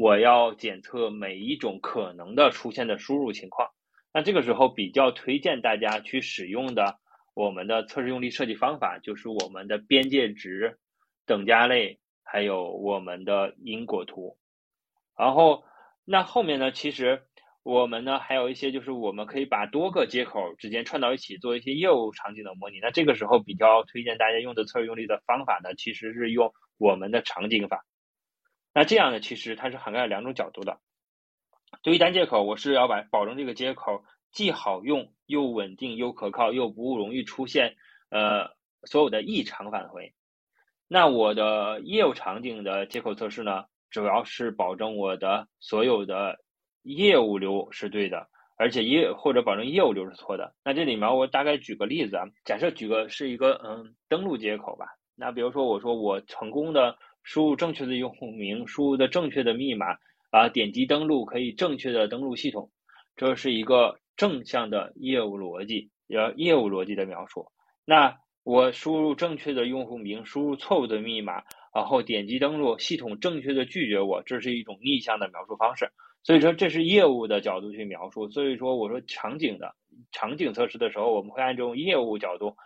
[0.00, 3.68] 我要检测每一种可能的出现的输入情况，
[4.14, 6.98] 那这个时候比较推荐大家去使用的
[7.34, 10.78] 我们的测试用例设计方法，就是我们的边界值、
[11.26, 14.38] 等价类，还有我们的因果图。
[15.18, 15.64] 然后
[16.06, 17.20] 那后面呢，其实
[17.62, 22.78] 我们呢还有一些，就是我们可以把多个接口之间串到一起做一些业务场景的模拟。
[22.80, 27.84] 那这个时候比较推荐大家用的测试用例的方法呢，其实是用我们的场景法。
[28.72, 30.78] 那这样呢，其实它是涵盖了两种角度的。
[31.82, 37.76] 对于单接口，我是要把保证这个接口既好用又稳定又可靠，又不容易出现
[38.10, 38.50] 呃
[38.84, 40.14] 所有的异常返回。
[40.86, 46.38] 那我的业务场景的接口测试呢，主要是保证我的所有的
[46.82, 50.54] 业务流是对的，而且业或者保证业务流是错的。
[50.64, 54.86] 那这里面我大概举个例子啊，假设举个是一个嗯登录接口吧。
[55.16, 56.96] 那比如说我说我成功的。
[57.22, 59.96] 输入正确的用户名，输入的正确的密码，
[60.30, 62.70] 啊，点击登录可以正确的登录系统，
[63.16, 67.46] 这是一个正向的业务逻辑，要业务逻辑的描述。
[67.84, 71.42] 那我输入正确的用户名，输入错误的密码，
[71.74, 75.90] 然后点击登录，系统正确的拒绝我，这是一种逆向的描述方式。
[76.22, 78.28] 所以说这是业务的角度去描述。
[78.30, 79.74] 所以说我说场景的
[80.10, 82.56] 场景测试的时候，我们会按这种业务角度。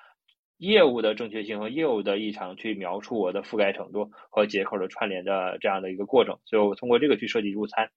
[0.65, 7.91] 业务的正确性和业务的异常去描述我的覆盖程度和接口的串联的这样的一个过程，所以我通过这个去设计入参。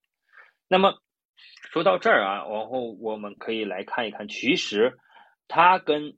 [0.67, 0.95] 那么
[1.71, 4.97] 说到这儿啊，然后我们可以来看一看，其实
[5.47, 6.15] 它跟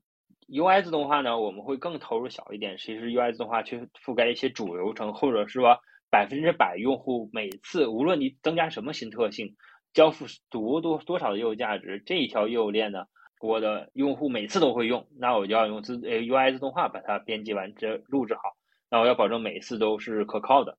[0.47, 2.77] UI 自动化呢，我们会更投入小一点。
[2.77, 5.77] 其实 UI 自动化去覆盖一些主流程，或者是说
[6.09, 9.55] 百分之百用户每次无论你增加什么新特性，
[9.93, 13.05] 交付多多多少的业务价值，这一条业务链呢？
[13.39, 18.41] 我的用户每次都会用，那我就要用自呃 UI 自动化把它编辑完，这录制好。
[18.91, 20.77] 那我要保证每一次都是可靠的。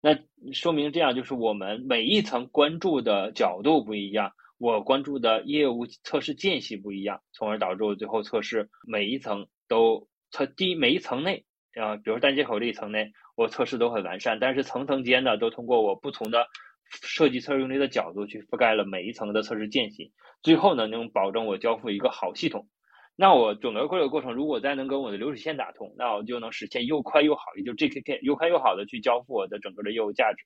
[0.00, 0.16] 那
[0.52, 11.44] 说明这样就是我们每一层关注的角度不一样，我关注的业务测试间隙不一样，从而导致我最后测试每一层都测第一每一层内
[11.74, 16.46] 啊，比如说单接口这一层内，我测试都很完善，但是层层间呢，都通过我不同的。
[16.90, 22.68] 设计测试用例的角度去覆盖了每一层的测试间隙，最后呢能保证我交付一个好系统。
[23.16, 30.44] 那我整个过个过程，如果再能跟我的流水线打通，那我就能实现又快又好，也就 JKK 又快又好的去交付我的整个的业务价值。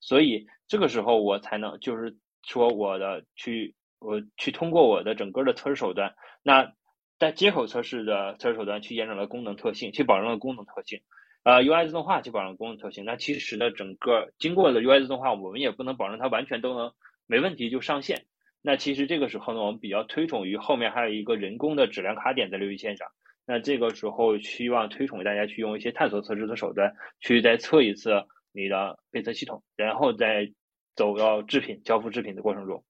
[0.00, 6.72] 所以这个时候我才能就是说我的去我去通过我的整个的测试手段，那
[7.18, 11.00] 在接口测试的测试手段去验证了功能特性，去保证了功能特性。
[11.42, 16.92] 呃，UI 自动化去保证功能特性，那其实呢，整个经过了 UI 自动化，我们也不能保证它完全都能
[17.26, 18.26] 没问题就上线。
[18.60, 23.08] 那其实这个时候呢，我们比较推崇于后面还有一个人工的质量卡点在流水线上。
[23.46, 28.22] 那这个时候希望推崇大家去用一些探索测试的手段，去再测一次
[28.52, 30.52] 你的配测系统，然后再
[30.94, 32.84] 走到制品交付制品的过程中。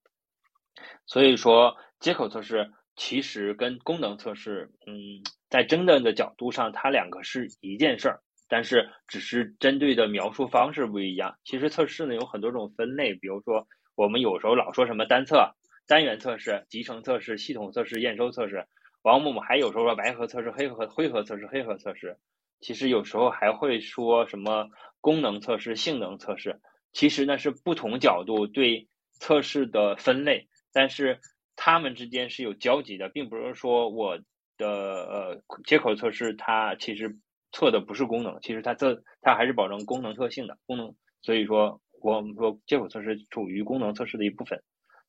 [1.06, 8.20] 所以说，接口测试其实跟功能测试，嗯，在真正的角度上，它两个是一件事儿。
[8.50, 11.38] 但是只是针对的描述方式不一样。
[11.44, 15.54] 其实测试呢有很多种分类，比如说我们有时候老说什么单测、
[15.86, 18.66] 单元测试、集成测试、系统测试、验收测试。
[19.02, 22.18] 往往我们还有时候说白盒测试、黑盒灰盒测试、黑盒测试。
[22.60, 24.68] 其实有时候还会说什么
[25.00, 26.60] 功能测试、性能测试。
[26.92, 31.20] 其实呢是不同角度对测试的分类，但是
[31.56, 34.18] 它们之间是有交集的，并不是说我
[34.58, 37.16] 的呃接口测试，它其实
[37.52, 40.94] 测的不是功能，其实它测它还是保证功能特性的功能。
[41.22, 44.62] 所以说，我们说接口测试属于功能测试的一部分，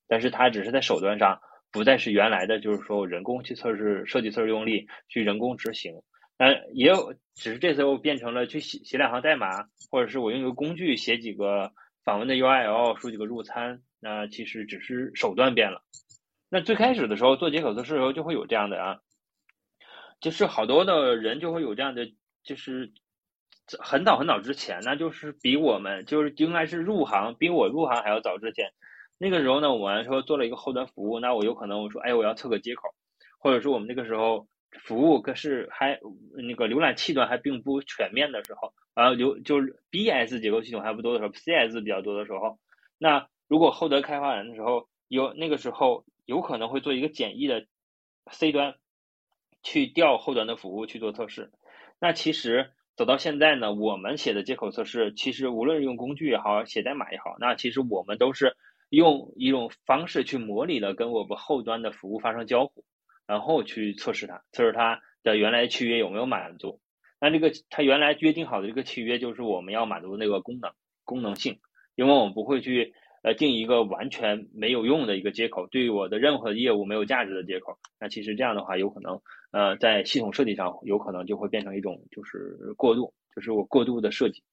[0.08, 1.40] 但是它只是在手段上
[1.72, 5.94] 不再是原来的，就是说人工去测试设计测试用力，去人工执行。
[6.38, 11.72] 那也有，只是这次又变成了去写写两行代码，或者是我用一个工具写几个
[12.04, 13.82] 访问的 URL，输几个入参。
[14.00, 15.84] 那其实只是手段变了。
[16.50, 18.98] 那最开始的时候做接口测试的时候就会有这样的啊，
[20.20, 22.12] 就是好多的人就会有这样的，
[22.44, 22.92] 就是
[23.80, 28.72] 很早很早之前呢，就是比我们就是应该是入行比我入行还要早之前。
[29.18, 32.90] 那个时候呢，我们说做了一个后端服务，那我有可能我说，哎，我要测个接口，
[33.40, 34.48] 或者说我们那个时候
[34.84, 36.00] 服务可是还
[36.34, 42.60] 那个浏览器端还并不全面的时候，啊，流就是 BS 结构系统还不多的时候，CS 比较多的时候，
[42.98, 46.06] 那如果后端开发人的时候有那个时候。
[46.28, 47.66] 有可能会做一个简易的
[48.32, 48.76] C 端
[49.64, 51.52] 去调后端的服务去做测试。
[52.02, 58.58] 那其实走到现在呢，我们写的接口测试，其实无论是用工具也好，写代码也好，那其实我们都是
[58.90, 62.84] 用一种方式去模拟了跟我们后端的服务发生交互，
[63.28, 66.82] 然后去测试它，测试它的原来契约有没有满足。
[67.20, 70.72] 那这个它原来约定好的这个契约，就是我们要满足那个功能
[71.06, 71.60] 功能性，
[71.96, 72.94] 因为我们不会去。
[73.24, 84.44] 呃，定一个完全没有用的一个接口，对于我的任何业务没有价值的接口，那其实这样的话，有可能呃，在系统设计上，有可能就会变成一种就是过度，就是我过度的设计。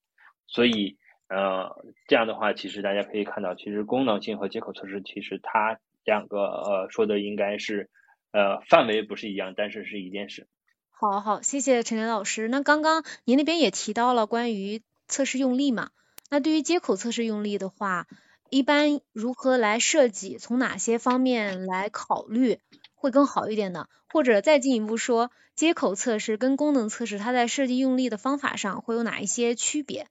[0.46, 7.90] 所以呃，这样的话，其实大家可以看到，其实功能性和接口测试，其实它两个呃说的应该是
[8.32, 10.46] 呃范围不是一样，但是是一件事。
[10.90, 12.48] 好好，谢谢陈林老师。
[12.48, 15.90] 那刚刚您那边也提到了关于测试用力嘛？
[16.30, 18.06] 那对于接口测试用力的话。
[18.50, 20.38] 一般如何来设计？
[20.38, 22.58] 从哪些方面来考虑
[22.98, 23.86] 会更好一点呢？
[24.12, 30.08] 或者再进一步说，接口测试跟功能测试，它在设计用力的方法上会有哪一些区别？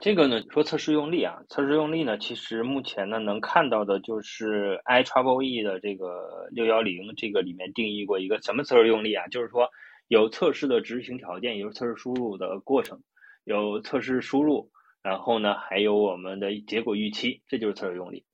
[0.00, 9.26] 这个呢，说测试用力啊，测试用力呢，其实目前呢能看到的就是 i trouble e 的这个六幺零这个里面定义过一个什么测试用力啊？
[9.28, 9.70] 就是说
[10.08, 13.02] 有测试的执行条件，有测试输入的过程，
[13.44, 14.70] 有测试输入。
[15.02, 18.24] 然后呢，还有我们的结果预期，这就是测试用力。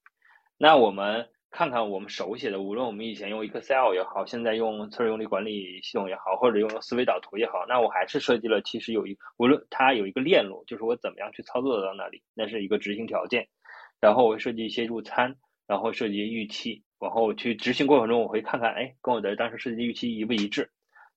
[0.56, 13.48] 那我们看看我们手写的，无论我们以前用 Excel 也好，现在用测试用力管理系统也好，或者用思维导图也好，那我还是设计了，其实有一无论它有一个链路，就是我怎么样去操作到那里，那是一个执行条件。
[14.00, 15.36] 然后我会设计一些入参，
[15.66, 20.70] 然后设计预期，往后去执行过程中，我会看看，哎，跟我的当时设计预期一不一致。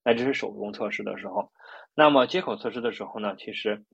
[0.03, 1.49] 那这是手工测试的时候。
[1.95, 3.85] 那么接口测试的时候呢，其实。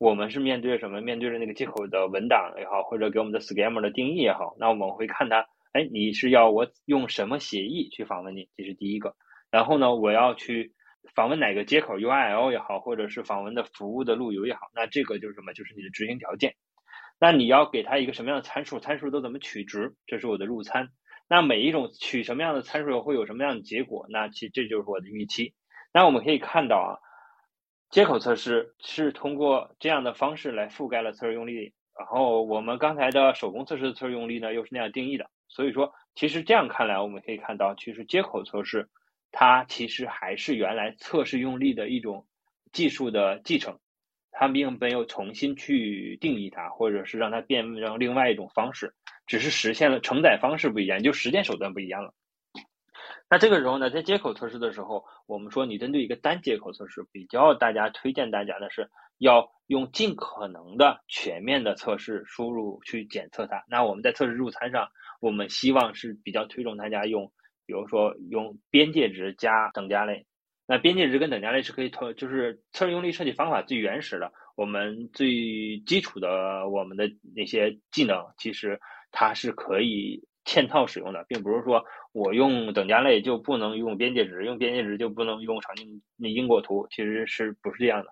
[0.00, 1.00] 我们是面对什么？
[1.00, 8.48] 面对着那个接口的文档也好，或者给我们的 scammer 的定义也好，那我们会看它，哎，你是要我用什么协议去访问你？
[8.56, 9.14] 这是第一个。
[9.48, 10.72] 然后呢，我要去
[11.14, 15.52] 访问哪个接口 URL 也好，或者是访问的服务的路由也好，那这个就是什么？
[15.52, 16.56] 就是你的执行条件。
[17.20, 18.80] 那你要给它一个什么样的参数？
[18.80, 19.94] 参数都怎么取值？
[20.08, 20.88] 这是我的入参。
[21.28, 24.06] 那每一种取什么样的参数会有什么样的结果？
[24.10, 25.54] 那其这就是我的预期。
[25.94, 26.98] 那我们可以看到啊。
[27.90, 35.30] 接口测试是通过这样的方式来覆盖了测试用力，然后我们刚才的手工测试的测试用力呢，又是那样定义的。
[35.48, 38.88] 所以说，其实这样看来，我们可以看到，其实接口测试
[39.32, 42.26] 它其实还是原来测试用力的一种
[42.72, 43.78] 技术的继承，
[44.30, 48.94] 它并没有重新去定义它，或者是让它变成另外一种方式，
[49.26, 52.12] 只是实现了承载方式不一样，就实践手段不一样了。
[53.30, 63.64] 那这个时候呢，在接口测试的时候，我们说你针对一个单接口测试，比较大家推荐大家的是要用尽可能的全面的测试输入去检测它。
[63.68, 64.88] 那我们在测试入参上，
[65.20, 67.32] 我们希望是比较推崇大家用，
[67.66, 70.26] 比如说用边界值加等价类。
[70.66, 78.78] 那边界值跟等价类是可以通，就是测试用力设计方法最原始的，我们最基础的我们的那些技能，其实
[79.10, 81.84] 它是可以嵌套使用的，并不是说。
[82.12, 88.08] 我用等价类就不能用边界值，用边界值就不能用场景那因果图，其实是不是这样的？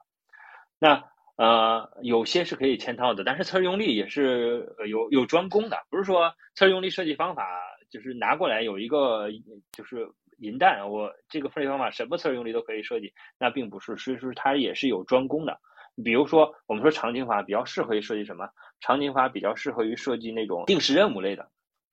[0.79, 1.03] 那
[1.37, 7.47] 呃，有些是可以嵌套的，但是测试用力也是有有专攻的，不是说测试用力设计方法
[7.91, 9.29] 就是拿过来有一个
[9.73, 10.09] 就是
[10.39, 15.59] 银弹，我这个设计方法什么测试用力都可以设计，那并不是，所以说它也是有专攻的。
[16.05, 18.49] 比如说我们说场景法比较适合于设计什么？
[18.81, 21.49] 场景法比较适合于设计那种定时任务类的，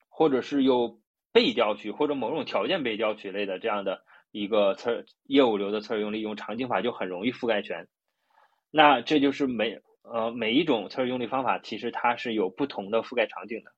[0.09, 0.99] 或者是有。
[1.35, 7.87] 被调取或者某种条件被调取类的这样的一个测业务流的测试用力，用场景法就很容易覆盖全。
[8.75, 13.71] 那这就是每呃每一种测试用力方法，其实它是有不同的覆盖场景的。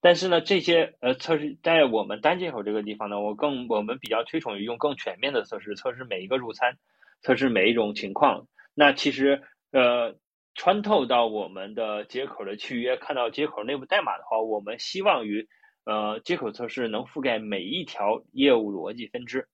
[0.00, 6.78] 但是呢，这些呃测试在我们单接口这个地方呢，我更我们比较推崇于用更全面的测试，测试每一个入参，
[7.20, 8.46] 测试每一种情况。
[8.74, 10.16] 那其实呃
[10.54, 15.46] 穿透到我们的接口的契约，看到接口内部代码的话，我们希望于
[15.84, 19.46] 呃接口测试能覆盖每一条业务逻辑分支。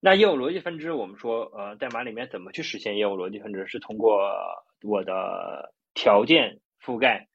[0.00, 4.30] 那业务逻辑分支，我们说呃代码里面怎么去实现业务逻辑分支，是通过
[4.82, 7.26] 我的条件覆盖。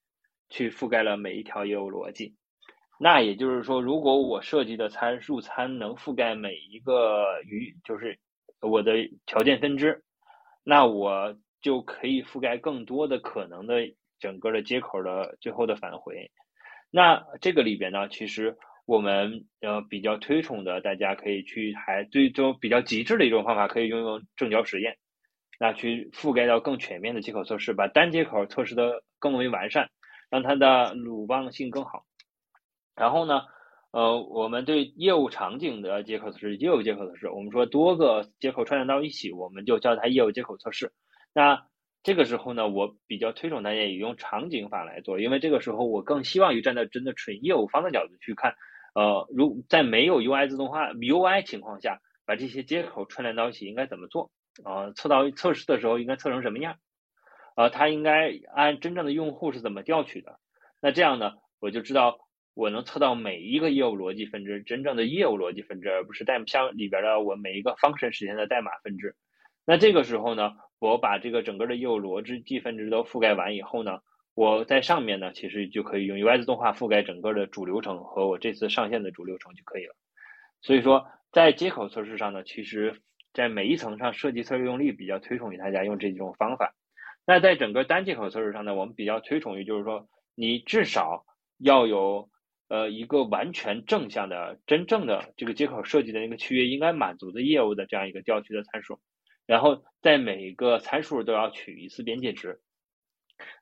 [0.49, 2.35] 去覆盖了每一条业务逻辑，
[2.99, 8.19] 那也就是说，如果我设计的参数参能覆盖每一个与就是
[8.61, 8.93] 我的
[9.25, 10.03] 条件分支，
[10.63, 13.77] 那我就可以覆盖更多的可能的
[14.19, 16.29] 整个的接口的最后的返回。
[16.91, 18.55] 那这个里边呢，其实
[18.85, 24.97] 我们呃比较推崇的，大家可以去还最终比较极致的一种方法，可以用用正交实验，
[25.59, 29.89] 那去覆盖到更全面的接口测试，把单接口测试的更为完善。
[30.29, 32.05] 让它的鲁棒性更好，
[32.95, 33.43] 然后呢，
[33.91, 40.91] 呃，我们对业务场景的接口测试，业务接口测试，我们说多个接口串联到一起，我们就叫它业务接口测试。
[41.35, 41.67] 那
[42.01, 48.55] 这个时候呢，我比较推崇大家也用场景法来做，因为这个时候我更希望于站在真的纯业务方的角度去看，
[48.93, 54.31] 呃，如在没有 UI 自动化 UI 情况下，把这些接口串联到一起应该怎么做？
[54.63, 56.75] 啊，测到测试的时候应该测成什么样？
[57.55, 60.39] 呃，它应该按真正的用户是怎么调取的？
[60.79, 62.17] 那这样呢，我就知道
[62.53, 69.15] 我能测到每一个业务逻辑分支，真正的业务逻辑分支，而不是代像里边的我每一个 function 实现的代码分支。
[69.65, 73.99] 那这个时候呢，我把这个整个的业务逻辑分支都覆盖完以后呢，
[74.35, 79.95] 我在上面呢，其实就可以用 UI 自动化覆盖整个的主流程和我这次上线的主流程就可以了。
[80.61, 83.01] 所以说，在接口测试上呢，其实
[83.33, 86.73] 在每一层上设计测试用例比较推崇于大家用这几种方法。
[87.25, 91.25] 那在整个单接口测试上呢，我们比较推崇于就是说，你至少
[91.57, 92.29] 要有
[92.69, 98.99] 呃一个完全正向的、真正的这个接口设计的那个区域应该满足的业务的这样一个调取的参数，
[99.45, 102.59] 然后在每一个参数都要取一次边界值。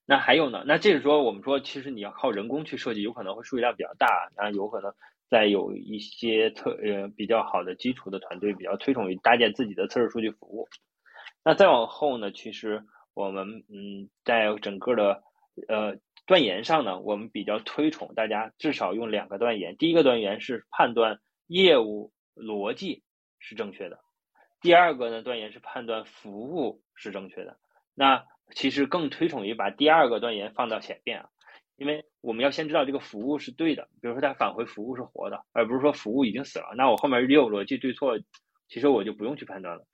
[0.06, 0.64] 那还有呢？
[0.66, 4.94] 那这是说我们说，其实你要靠人工去设计，有可能会数据量比较大，那有可能
[5.30, 10.68] 再有一些特呃比较好的基础的团队比较推崇于搭建自己的测试数据服务。
[11.44, 12.84] 那再往后呢，其实。
[13.14, 15.22] 我们嗯，在整个的
[15.68, 19.76] 呃断言上呢，我们比较推崇大家至少用两个断言。
[19.76, 23.04] 第一个断言是判断业务逻辑
[23.38, 24.00] 是正确的，
[24.62, 27.58] 第二个呢断言是判断服务是正确的。
[27.94, 28.24] 那
[28.56, 31.30] 其实更推崇于把第二个断言放到前面啊，
[31.78, 36.74] 因为我们要先知道这个服务是对的，比如说它返回服务是活的，而不是说服务已经死了。
[36.76, 38.20] 那我后面业务逻辑对错，
[38.68, 39.86] 其实我就不用去判断了。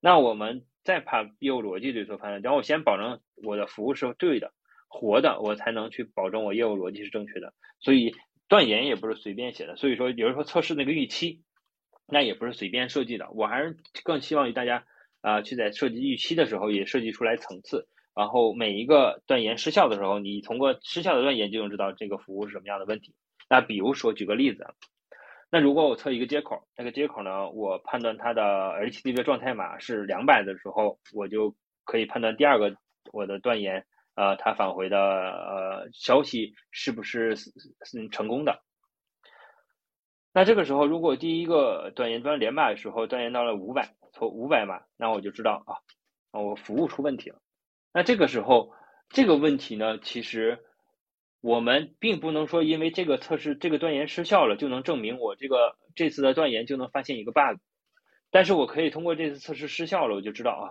[0.00, 0.64] 那我们。
[0.84, 4.52] 再把业务逻辑对错判断，然后我先保证我的服务是对的、
[4.86, 7.54] 活的，我才能去保证我业务逻辑是正确的。
[7.80, 8.14] 所以
[8.48, 9.76] 断言也不是随便写的。
[9.76, 11.40] 所以说，有人说测试那个预期，
[12.06, 13.30] 那也不是随便设计的。
[13.30, 14.84] 我还是更希望于大家
[15.22, 17.88] 啊，去在设计预期的时候也设计出来层次。
[18.14, 23.14] 然后每一个断言失效的时候，你通过失效的断言就能知道这个服务是什么样的问题。
[23.48, 24.66] 那比如说举个例子。
[25.50, 31.54] 那如果我测一个接口，那个接口呢，我判断它的 HTTP 状态码是两百的时候，我就
[31.84, 32.74] 可以判断第二个
[33.12, 33.86] 我的断言，
[34.16, 37.52] 呃，它返回的呃消息是不是是
[38.10, 38.64] 成功的。
[40.32, 45.78] 那这个时候，如果第一个断言端连码的时候断言到了五百，错五百码，那我就知道啊，
[46.42, 47.38] 我服务出问题了。
[47.94, 48.74] 那这个时候，
[49.08, 50.58] 这个问题呢，其实。
[51.46, 57.60] 我们并不能说，因为这个测试这个断言失效了，就能证明我这个这次的断言就能发现一个 bug。
[58.30, 60.64] 但是我可以通过这次测试失效了，我就知道啊，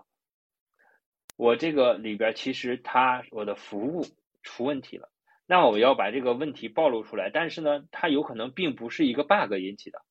[1.38, 4.04] 我这个里边其实它我的服务
[4.42, 5.12] 出问题了。
[5.46, 10.02] 那我要把这个问题暴露出来，但是呢，它有可能并不是一个 bug 引起的。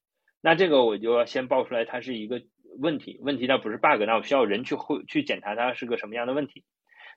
[0.41, 2.41] 那这个我就要先报出来，它是一个
[2.79, 6.63] 问题，问题它不是 bug，那我需要人去会去检查它是个什么样的问题。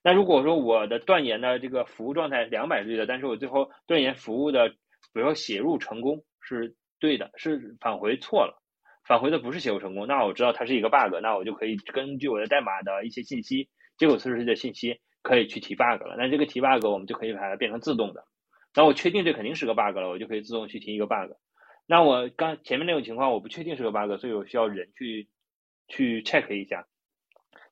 [0.05, 4.75] 那如果说我的断言的这个服务状态两百是对的，但是我最后断言服务的，比
[5.19, 8.61] 如说写入成功是对的，是返回错了，
[9.03, 16.15] 返回的不是写入成功，那我知道它是一个 bug，那我就可以根据我的代码的一些信息，接口测试的信息，可以去提 bug 了。
[16.19, 18.23] 那这个提 bug 我们就可以把它变成自动的。
[18.75, 21.31] 那我确定这肯定是个 bug 了，我就可以自动去提一个 bug。
[21.87, 25.29] 那我刚前面那种情况我不确定是个 bug，所以我需要人去
[25.87, 26.85] 去 check 一下。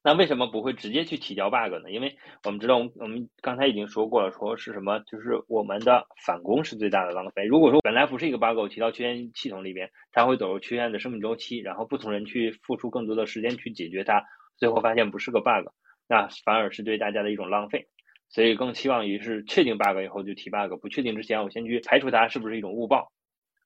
[0.04, 1.89] 那为什么不会直接去提交 bug 呢？
[1.89, 7.45] 因为我们知道，我们我们刚才已经说过了，说是什么，就是我们的返工是最大的浪费。
[7.45, 14.22] 如果说本来不是一个 bug，我提到曲线系统里边，它会走入曲线的生命周期，然后不同人去付出更多的时间去解决它，
[14.58, 15.72] 最后发现不是个 bug，
[16.10, 17.88] 那反而是对大家的一种浪费。
[18.28, 23.14] 所以更期望于是确定 bug 以后就提 bug，不确定之前我先去排除它是不是一种误报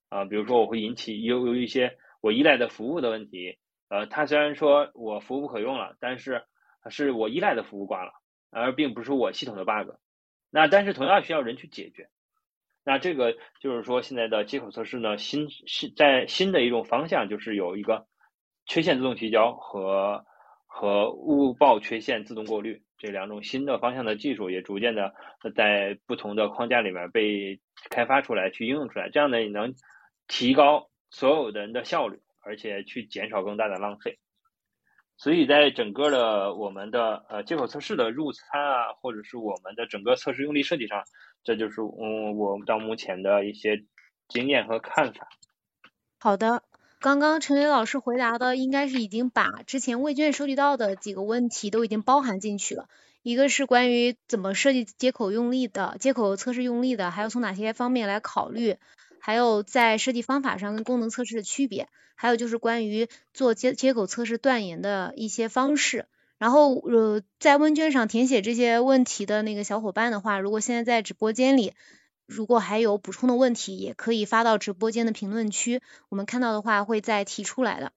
[0.10, 0.26] 啊。
[0.26, 3.58] 比如说我会引起有有一些我依赖的服务的问题，
[3.90, 6.44] 呃，它虽然说我服务不可用了，但是
[6.90, 8.14] 是我依赖的服务挂了，
[8.52, 9.92] 而并不是我系统的 bug。
[10.50, 12.10] 那但是同样需要人去解决。
[12.84, 18.08] 那这个就是说现在的接口测试呢，新是在新的一种方向，就是有一个
[18.66, 20.26] 缺陷自动提交和。
[20.70, 25.16] 和误报缺陷自动过滤这两种新的方向的技术也逐渐的
[25.56, 27.60] 在不同的框架里面被
[27.90, 29.74] 开发出来，去应用出来，这样呢也能
[30.28, 34.18] 提高所有的人的效率，而且去减少更大的浪费。
[35.18, 41.04] 所以在整个的我们的呃接口测试的入参啊，或者是我们的整个测试用例设计上，
[41.44, 43.84] 这就是嗯我到目前的一些
[44.28, 45.28] 经验和看法。
[46.20, 46.64] 好的。
[47.00, 52.90] 刚刚陈雷老师回答的应该是已经把之前问卷收集到的几个问题都已经包含进去了。
[53.22, 58.78] 一个是关于怎么设计接口用力的，接口测试用力的，还有从哪些方面来考虑，
[59.20, 66.06] 还有在设计方法上跟功能测试的区别，还有就是关于做接接口测试断言的一些方式。
[66.38, 71.74] 然后呃，在问卷上填写这些问题的那个小伙伴的话，如果现在在直播间里。
[72.30, 77.94] 如果还有补充的问题，也可以发到直播间的评论区，我们看到的话会再提出来的。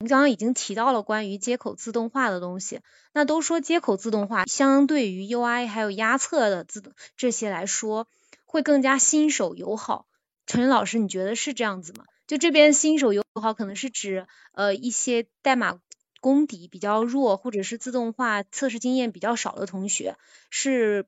[0.00, 2.80] 您刚刚已经提到了关于接口自动化的东西，
[3.12, 8.08] 那都说接口自动化相对于 UI 还有压测的自动这些来说，
[8.44, 10.06] 会更加新手友好。
[10.50, 12.04] 陈老师，你觉得是这样子吗？
[12.26, 15.78] 就这边新手友好，可能是指呃一些代码
[16.20, 20.16] 功底比较弱，或者是自动化测试经验比较少的同学，
[20.50, 21.06] 是。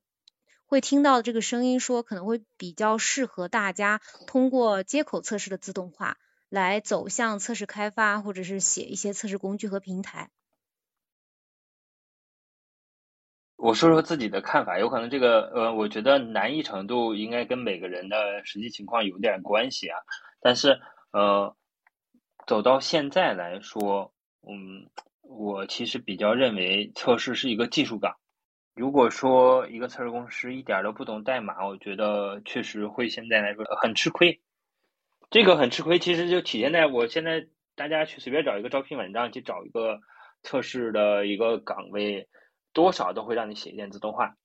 [0.67, 6.19] 会听到这个声音说，可能会比较适合大家通过接口测试的自动化
[6.49, 10.31] 来走向测试开发，或者是写一些测试工具和平台。
[13.63, 19.97] 我说说自己的看法，有可能这个呃，我觉得难易程度应该跟每个人的实际情况有点关系啊。
[20.41, 20.81] 但是
[21.13, 21.55] 呃，
[22.45, 24.13] 走到现在来说，
[24.49, 24.91] 嗯，
[25.21, 28.17] 我其实比较认为测试是一个技术岗。
[28.75, 34.41] 如果说一个测试公司一点都不懂代码，我觉得确实会现在来说很吃亏。
[35.31, 37.47] 这个很吃亏，其实就体现在我现在
[37.77, 40.01] 大家去随便找一个招聘网站去找一个
[40.43, 42.27] 测试的一个岗位，
[42.73, 44.37] 多少都会让你写一点自动化。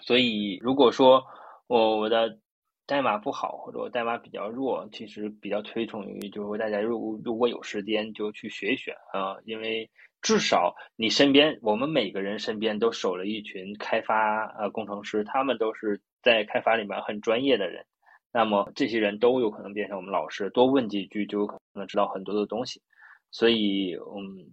[0.00, 1.24] 所以如果说
[1.66, 2.38] 我我的
[2.86, 9.90] 代码不好，或者我代码比较弱，其实比较推崇于就是大家如如果有时间就去学一学啊，因为。
[10.22, 17.86] 至少你身边，我们每个人身边都守了一群开发呃工程师，他们都是在开发里面很专业的人。
[18.30, 22.82] 那么这些人都有可能变成我们老师，多问几句就有可能知道很多的东西。
[23.30, 24.52] 所以，嗯，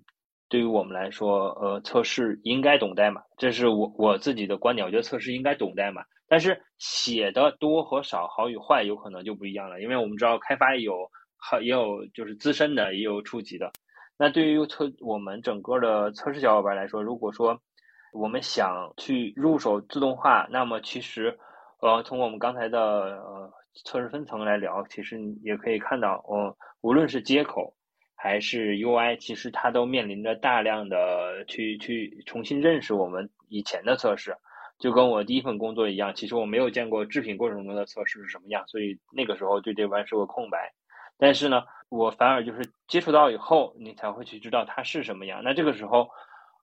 [0.49, 4.85] 对于我们来说，呃，测试应该懂代码，这是我我自己的观点。
[4.85, 9.81] 我觉得测试应该懂代码，但是写的多和少，好与坏有可能就不一样了。
[9.81, 13.71] 因为我们知道开发有好也有就是资深的，也有初级的。
[14.17, 17.59] 那对于测我们整个的测试小伙伴来说，如果说
[18.13, 21.37] 我们想去入手自动化，那么其实，
[21.81, 23.51] 呃，从我们刚才的呃
[23.85, 27.75] 测试分层来聊，其实也可以看到，呃，无论是接口
[28.17, 34.35] 还是 UI，其实它都面临着大量的去去重新认识我们以前的测试。
[34.79, 40.73] 就跟我第一份工作一样，其实我没有见过制品过程中的测试是什么样，所以那个时候对这关是个空白。
[41.17, 45.41] 但是呢，我反而就是接触到以后，你才会去知道它是什么样。
[45.43, 46.09] 那这个时候，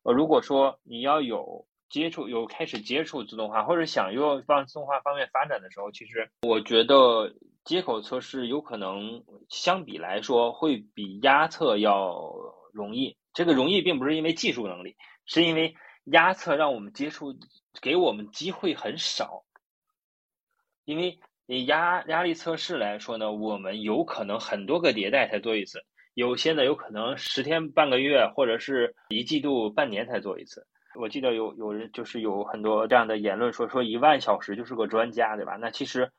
[0.05, 7.33] 呃，如果说你要有接触，有开始接触自动化，或者想又往自动化方面发展的时候，其实我觉得
[7.63, 12.35] 接口测试有可能相比来说会比压测要
[12.73, 13.17] 容易。
[13.33, 15.77] 这个容易并不是因为技术能力，是因为
[16.07, 17.33] 压测让我们接触，
[17.81, 19.45] 给我们机会很少，
[20.85, 21.21] 因为。
[21.47, 25.85] 以压压力测试来说呢，我们有可能很多个迭代才做一次，
[26.15, 30.67] 有些呢有可能十天半个月或者是一季度半年才做一次。
[30.95, 35.57] 我记得有有人就是有很多这样的言论说说一万小时就是个专家，对吧？
[35.61, 36.11] 那其实，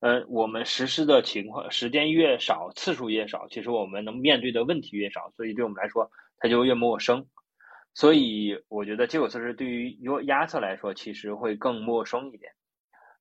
[0.00, 7.26] 呃，我们实施的情况时间越少，次数越少，其实我们能面对的问题越少，所以对我们来说它就越陌生。
[7.94, 12.52] 所以我觉得接口测试对于压测来说，其实会更陌生一点。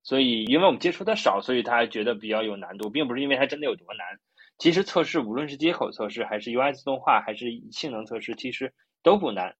[0.03, 4.17] 所以，因为我们接触的少，所以他觉得比较有难度，并不是因为它真的有多难。
[4.57, 9.55] 其实测试，无论是接口测试，还是 UI 自动化，还是性能测试，其实都不难。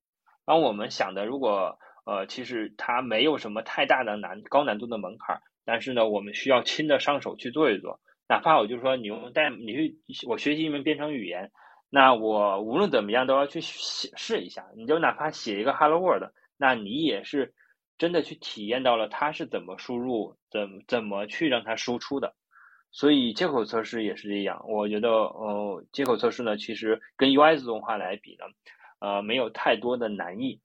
[0.45, 7.99] 当我们想的，如果呃，其实它没有什么太大的难高难度的门槛，但是呢，我们需要亲的上手去做一做。
[8.27, 11.51] 哪怕我就说你用代，你去我学习一门编程语言，
[11.89, 14.65] 那我无论怎么样都要去写试一下。
[14.75, 17.53] 你就哪怕写一个 Hello World，那你也是。
[17.97, 22.33] 真的去体验到了它是怎么输入，怎怎么去让它输出的。
[22.89, 28.45] 所以接口测试也是这样，我觉得呃，接口测试呢，其实跟 UI 自动化来比呢，
[29.01, 30.61] 呃，没有太多的难易，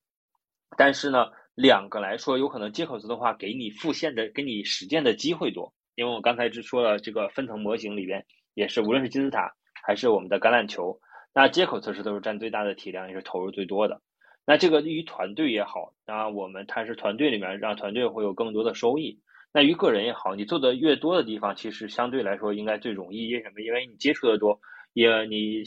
[0.76, 8.24] 但是呢，两个来说，有可能接口自动化给你复现的、给你实践的机会多，因为我刚才只说了这个分层模型里边，
[8.54, 9.50] 也是无论是金字塔
[9.82, 11.00] 还是我们的橄榄球，
[11.34, 14.00] 那接口测试都是占最大的体量，也是投入最多的。
[14.44, 19.18] 那这个对于团队也好，那我们它是团队里面让团队会有更多的收益。
[19.52, 23.28] 那于个人也好，你做的越多的地方，其实相对来说应该最容易。
[23.28, 23.62] 因为什么？
[23.62, 24.60] 因为你接触的多，
[24.92, 25.64] 也你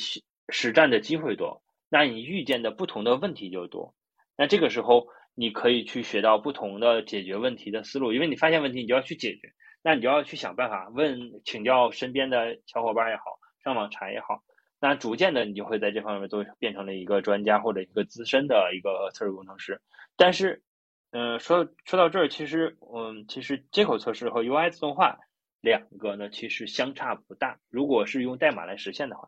[0.49, 3.96] 实战的机会多，那你遇见的不同的问题就多。
[4.38, 8.14] 那这个时候，你可以去学到不同的解决问题的思路。
[8.14, 9.52] 因为你发现问题，你就要去解决，
[9.84, 13.24] 那你就要去想办法，问请教身边的小伙伴也好，
[13.64, 14.44] 上网查也好。
[14.80, 19.82] 那逐渐的，你就会在这方面都变成了一个专家或者一个资深的一个测试工程师。
[20.16, 20.64] 但是，
[21.12, 25.18] 嗯，说说到这儿，其实，嗯，其实接口测试和 UI 自动化
[25.60, 27.60] 两个呢，其实相差不大。
[27.70, 29.28] 如果是用代码来实现的话，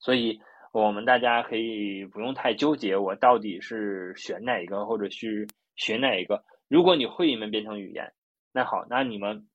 [0.00, 0.40] 所以
[0.72, 5.46] 我们大家可以不用太纠结，我到底是选哪一个，或者是
[5.76, 6.44] 学哪一个。
[6.68, 8.12] 如果你会一门编程语言，
[8.52, 9.48] 那好，那你们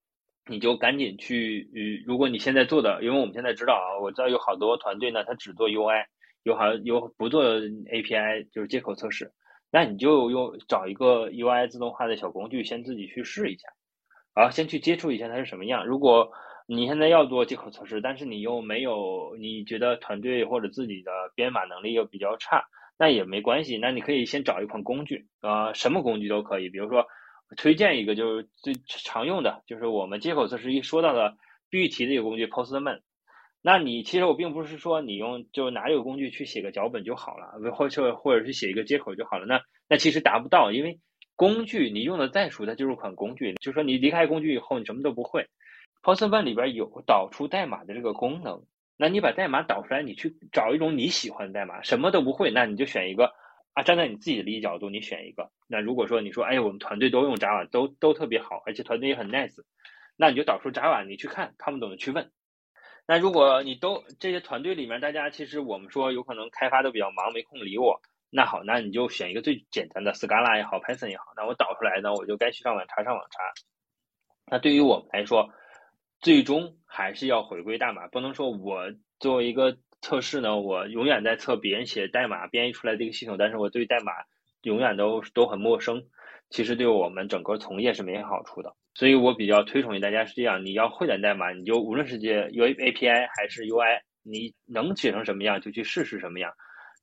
[0.49, 1.70] 你就赶紧去，
[2.05, 6.05] 如果你现在做的，因为我们现在知道啊，我知道有好多团队呢，他只做 UI，
[6.43, 9.32] 有好有不做 API，就是接口测试。
[9.72, 13.70] 那你就用找一个 UI 自动化的小工具，先自己去试一下，
[14.36, 15.86] 然后先去接触一下它是什么样。
[15.86, 16.32] 如果
[16.66, 22.64] 你现在要做接口测试，但是你又没有，你觉得团队或者自己的编码能力又比较差，
[22.97, 23.78] 那也没关系。
[23.78, 26.70] 那你可以先找一款工具，呃，什么工具都可以。
[26.70, 27.05] 比如说，
[27.57, 31.36] 推荐一个就是最常用的，就是我们接口测试一说到的
[31.70, 33.01] 必须提的一个工具 Postman。
[33.61, 39.45] 那你其实我并不是说你用就拿这个工具去写个脚本就好了，或者或者是写一个接口就好了。
[39.45, 40.99] 那那其实达不到，因为
[41.36, 43.53] 工具你用的再熟，它就是款工具。
[43.55, 45.45] 就是说你离开工具以后，你什么都不会。
[46.04, 48.66] Postman 里边有导出代码的这个功能，
[48.97, 53.34] 那你把代码导出来，你去找一种你喜欢的代码，什么都不会，那你就选一个
[53.72, 55.49] 啊，站在你自己的利益角度，你选一个。
[55.66, 59.56] 那如果说你说，哎，我们团队都用 Java，都都特别好，而且团队也很 nice，
[60.18, 62.30] 那你就导出 Java，你去看，看不懂的去问。
[63.08, 68.01] 那如果你都这些团队里面，大家其实我们说有可能开发都比较忙，没空理我。
[68.30, 71.26] 那好，那你就选一个最简单的 Scala 也好，Python 也好。
[71.38, 73.39] 那我导出来呢，我就该去上网查上网查。
[74.47, 75.49] 那对于我们来说，
[76.24, 84.13] 最终还是要回归代码，不能说我作为一个测试呢，我永远在测别人写代码编译出来的一个系统，但是我对代码
[84.61, 86.01] 永远都都很陌生。
[86.49, 88.74] 其实对我们整个从业是没好处的。
[88.93, 96.53] 所以我比较推崇于大家是这样：你要会点代码，你就无论是接 U A P I 还是 U I，你能写成什么样就去试试什么样。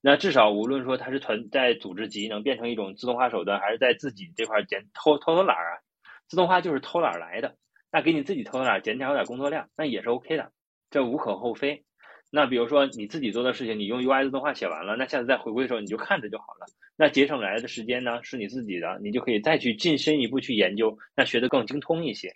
[0.00, 5.78] 那至少无论说它是团在组织级能变成一种自动化手段，还是在自己这块减偷偷偷懒儿啊，
[6.26, 7.54] 自动化就是偷懒儿来的。
[7.92, 10.52] 那给你自己偷偷点减少点工作量，那也是 O K 的，
[10.90, 11.84] 这无可厚非。
[12.32, 16.66] 那比如说你自己做的事情，你用 UI 自动化写完了，那下次再回归的时候你就看着就好了。
[16.96, 22.32] 那节省来的时间呢是你自己的，你就可以再去进深一步去研究，那学得更精通一些。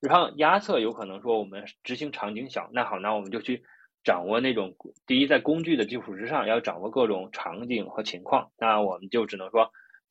[0.00, 3.62] 然后压测有可能说我们执行场景小，那好，那我们就去
[4.02, 4.74] 掌握那种
[5.06, 9.70] 第一在工具的基础之上要掌握各种场景和情况，那我们就只能说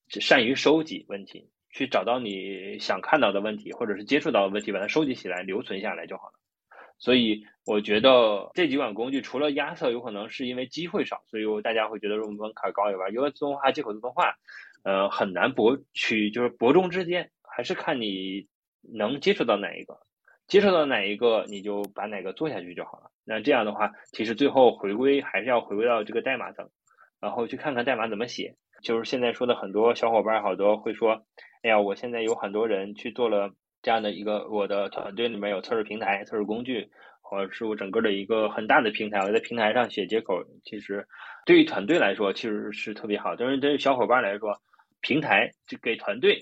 [0.09, 6.33] 善于收集问题，去找到你想看到的问题或者是接触到的问题，把它收集起来留存下来就好了。
[6.99, 14.35] 所以我觉得这几款工具除了压测有可能是因为机会少，所以大家会觉得入门门槛高以外，因为自动化、接口自动化，
[14.83, 18.47] 呃，很难博取，就是伯仲之间，还是看你
[18.81, 19.97] 能接触到哪一个，
[20.47, 23.09] 接触到哪一个你就把哪个做下去就好了。
[23.25, 26.69] 那这样的话，其实最后回归还是要回归到这个代码层，
[27.23, 28.55] 然后去看看代码怎么写。
[28.83, 31.25] 就是现在说的很多小伙伴好多会说，
[31.63, 33.49] 哎呀，我现在有很多人去做了。
[33.81, 36.89] 这样的一个我的团队里面有测试平台、测试工具，
[37.21, 39.19] 或者是我整个的一个很大的平台。
[39.19, 41.05] 我在平台上写接口，其实
[41.45, 43.35] 对于团队来说其实是特别好。
[43.35, 44.61] 但是对于小伙伴来说，
[45.01, 46.39] 平台就给团队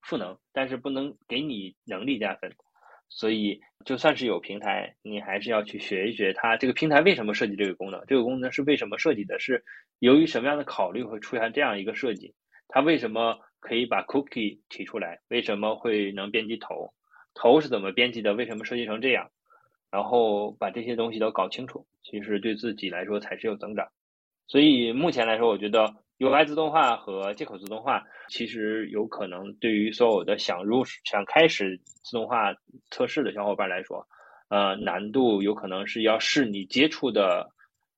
[0.00, 2.50] 赋能，但是不能给你能力加分。
[3.08, 9.64] 所以就算是有平台，你还是要去学一学它这个平台为什么设计这个功能，这个功能是为什么设计的，是
[9.98, 12.34] 由于什么样的考虑会出现这样一个设计，
[12.68, 13.38] 它为什么？
[13.60, 16.94] 可以把 cookie 提出来，为什么会能编辑头？
[17.34, 18.32] 头是怎么编辑的？
[18.32, 19.32] 为什么设计成这样？
[19.90, 23.88] 然后把这些东西都搞清楚，其实对自己来说才是有增长。
[24.46, 32.54] 所以目前来说，我觉得 UI 自动化和接口自动化，其实有可能对于所有的想入想开始自动化
[32.90, 34.08] 测试的小伙伴来说，
[34.48, 37.52] 呃，难度有可能是要视你接触的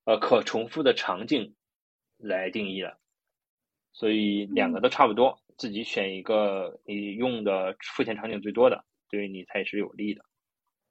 [0.04, 1.54] 呃可重复的场景
[2.18, 2.98] 来定义的。
[3.92, 5.40] 所以两个都差不多。
[5.58, 10.24] 自己选一个你用的付钱场景最多的，对你才是有利的。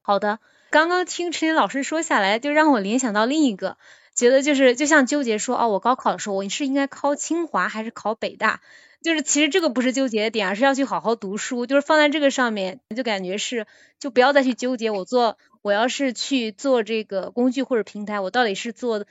[0.04, 3.78] 好的，刚刚听陈林老师说下来，就让我联想到另一个，
[4.20, 8.62] 觉得就是就像纠结说，哦，我高考的时候我是应该考清华还是考北大？
[9.02, 13.66] 就是其实这个不是纠结的点，而是要去好好读书，就是放在这个上面，就感觉是
[13.98, 19.06] 就不要再去纠结我做我要是去做这个工具或者平台，我到底是做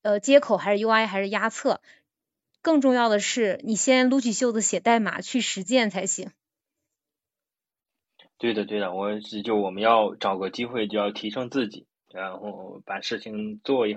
[0.00, 1.82] 呃接口还是 UI 还是压测？
[2.62, 6.30] 更重要的是，你先撸起袖子写代码去实践才行。
[8.38, 13.94] 对的，对的，我就我们要找个机会就要提升自己，然后把事情做一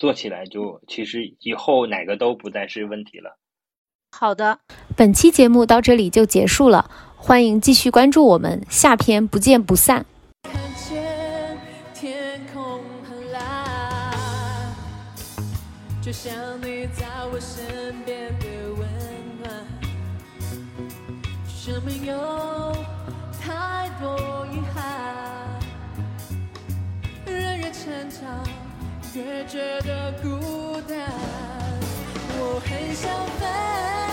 [0.00, 3.38] 做起来，就其实以后哪个都不再是问题了。
[4.12, 4.60] 好的，
[4.96, 10.06] 本期节目到这里就结束了，欢迎继续关注我们，下篇不见不散。
[10.88, 11.58] 见
[11.94, 14.74] 天空很蓝，
[16.02, 16.49] 就像
[29.12, 30.96] 越觉得孤单，
[32.38, 34.09] 我很想飞。